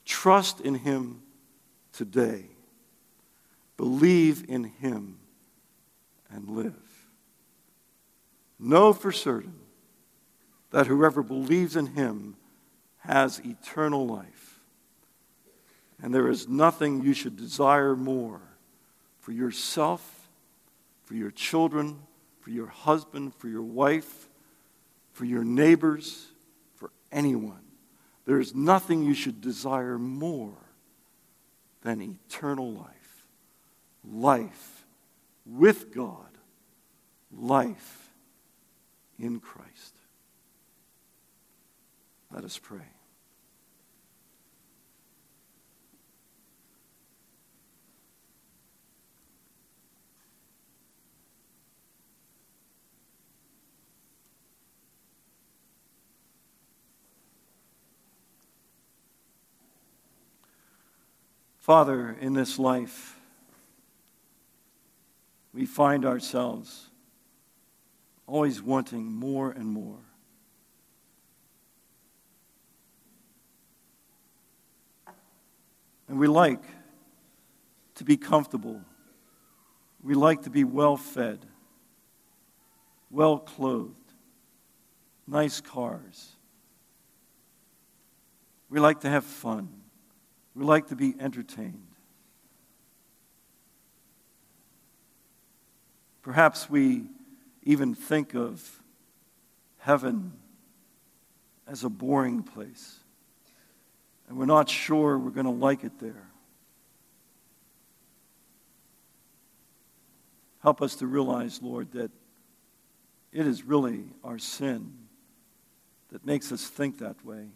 Trust 0.04 0.60
in 0.60 0.74
Him 0.74 1.22
today. 1.92 2.46
Believe 3.76 4.44
in 4.48 4.64
Him 4.64 5.18
and 6.30 6.48
live. 6.48 6.83
Know 8.64 8.94
for 8.94 9.12
certain 9.12 9.52
that 10.70 10.86
whoever 10.86 11.22
believes 11.22 11.76
in 11.76 11.88
Him 11.88 12.36
has 13.00 13.38
eternal 13.40 14.06
life. 14.06 14.60
And 16.02 16.14
there 16.14 16.28
is 16.28 16.48
nothing 16.48 17.02
you 17.02 17.12
should 17.12 17.36
desire 17.36 17.94
more 17.94 18.40
for 19.20 19.32
yourself, 19.32 20.30
for 21.04 21.14
your 21.14 21.30
children, 21.30 21.98
for 22.40 22.48
your 22.48 22.68
husband, 22.68 23.34
for 23.34 23.48
your 23.48 23.62
wife, 23.62 24.30
for 25.12 25.26
your 25.26 25.44
neighbors, 25.44 26.28
for 26.76 26.90
anyone. 27.12 27.60
There 28.24 28.40
is 28.40 28.54
nothing 28.54 29.04
you 29.04 29.12
should 29.12 29.42
desire 29.42 29.98
more 29.98 30.56
than 31.82 32.00
eternal 32.00 32.72
life. 32.72 33.26
Life 34.02 34.86
with 35.44 35.94
God. 35.94 36.30
Life 37.30 38.03
in 39.18 39.40
Christ. 39.40 39.94
Let 42.30 42.44
us 42.44 42.58
pray. 42.58 42.88
Father, 61.64 62.14
in 62.20 62.34
this 62.34 62.58
life, 62.58 63.18
we 65.54 65.64
find 65.64 66.04
ourselves 66.04 66.90
always 68.26 68.62
wanting 68.62 69.04
more 69.04 69.50
and 69.50 69.66
more. 69.66 69.98
And 76.08 76.18
we 76.18 76.26
like 76.26 76.62
to 77.96 78.04
be 78.04 78.16
comfortable. 78.16 78.80
We 80.02 80.14
like 80.14 80.42
to 80.42 80.50
be 80.50 80.64
well 80.64 80.96
fed, 80.96 81.46
well 83.10 83.38
clothed, 83.38 83.94
nice 85.26 85.60
cars. 85.60 86.32
We 88.68 88.80
like 88.80 89.00
to 89.00 89.08
have 89.08 89.24
fun. 89.24 89.68
We 90.54 90.64
like 90.64 90.88
to 90.88 90.96
be 90.96 91.14
entertained. 91.18 91.86
Perhaps 96.22 96.70
we 96.70 97.04
even 97.64 97.94
think 97.94 98.34
of 98.34 98.82
heaven 99.78 100.32
as 101.66 101.82
a 101.82 101.88
boring 101.88 102.42
place, 102.42 103.00
and 104.28 104.38
we're 104.38 104.44
not 104.44 104.68
sure 104.68 105.18
we're 105.18 105.30
going 105.30 105.46
to 105.46 105.52
like 105.52 105.82
it 105.82 105.98
there. 105.98 106.28
Help 110.62 110.80
us 110.80 110.94
to 110.96 111.06
realize, 111.06 111.60
Lord, 111.60 111.92
that 111.92 112.10
it 113.32 113.46
is 113.46 113.64
really 113.64 114.04
our 114.22 114.38
sin 114.38 114.92
that 116.10 116.24
makes 116.24 116.52
us 116.52 116.66
think 116.66 116.98
that 116.98 117.22
way. 117.24 117.48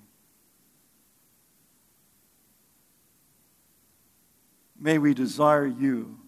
May 4.78 4.98
we 4.98 5.14
desire 5.14 5.66
you 5.66 6.18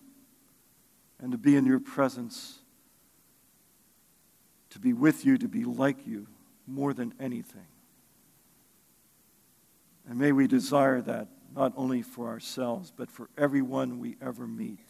and 1.19 1.33
to 1.33 1.39
be 1.39 1.57
in 1.57 1.67
your 1.67 1.81
presence, 1.81 2.60
to 4.71 4.79
be 4.79 4.93
with 4.93 5.25
you, 5.25 5.37
to 5.39 5.49
be 5.49 5.65
like 5.65 6.07
you 6.07 6.27
more 6.67 6.93
than 6.93 7.15
anything. 7.21 7.67
And 10.09 10.19
may 10.19 10.33
we 10.33 10.47
desire 10.47 11.01
that 11.03 11.29
not 11.55 11.73
only 11.77 12.03
for 12.03 12.29
ourselves, 12.29 12.93
but 12.97 13.11
for 13.11 13.29
everyone 13.37 13.99
we 13.99 14.17
ever 14.23 14.47
meet. 14.47 14.87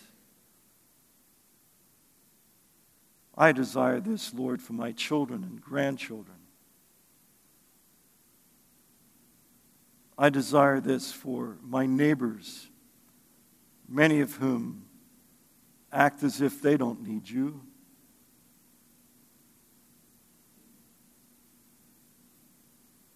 I 3.36 3.52
desire 3.52 4.00
this, 4.00 4.34
Lord, 4.34 4.60
for 4.60 4.74
my 4.74 4.92
children 4.92 5.42
and 5.42 5.60
grandchildren. 5.60 6.36
I 10.18 10.28
desire 10.28 10.80
this 10.80 11.10
for 11.10 11.56
my 11.62 11.86
neighbors 11.86 12.68
many 13.90 14.20
of 14.20 14.36
whom 14.36 14.84
act 15.92 16.22
as 16.22 16.40
if 16.40 16.62
they 16.62 16.76
don't 16.76 17.06
need 17.06 17.28
you. 17.28 17.60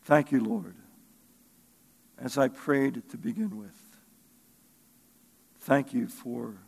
Thank 0.04 0.32
you, 0.32 0.40
Lord, 0.40 0.76
as 2.18 2.36
I 2.36 2.48
prayed 2.48 3.02
to 3.10 3.16
begin 3.16 3.58
with. 3.58 3.78
Thank 5.60 5.94
you 5.94 6.08
for 6.08 6.58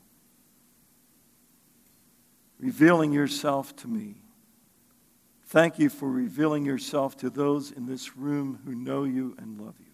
revealing 2.58 3.12
yourself 3.12 3.76
to 3.76 3.88
me. 3.88 4.16
Thank 5.48 5.78
you 5.78 5.90
for 5.90 6.10
revealing 6.10 6.64
yourself 6.64 7.16
to 7.18 7.30
those 7.30 7.70
in 7.70 7.86
this 7.86 8.16
room 8.16 8.58
who 8.64 8.74
know 8.74 9.04
you 9.04 9.36
and 9.38 9.60
love 9.60 9.74
you. 9.78 9.86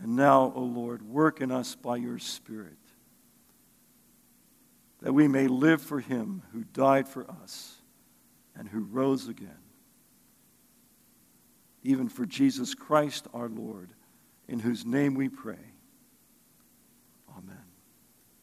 And 0.00 0.16
now, 0.16 0.42
O 0.42 0.52
oh 0.56 0.62
Lord, 0.62 1.02
work 1.02 1.40
in 1.40 1.50
us 1.50 1.74
by 1.74 1.96
your 1.96 2.18
Spirit 2.18 2.78
that 5.02 5.12
we 5.12 5.28
may 5.28 5.48
live 5.48 5.82
for 5.82 6.00
him 6.00 6.42
who 6.52 6.64
died 6.64 7.06
for 7.06 7.28
us 7.42 7.76
and 8.56 8.68
who 8.68 8.84
rose 8.84 9.28
again. 9.28 9.63
Even 11.84 12.08
for 12.08 12.26
Jesus 12.26 12.74
Christ 12.74 13.28
our 13.34 13.48
Lord, 13.48 13.90
in 14.48 14.58
whose 14.58 14.84
name 14.84 15.14
we 15.14 15.28
pray. 15.28 15.73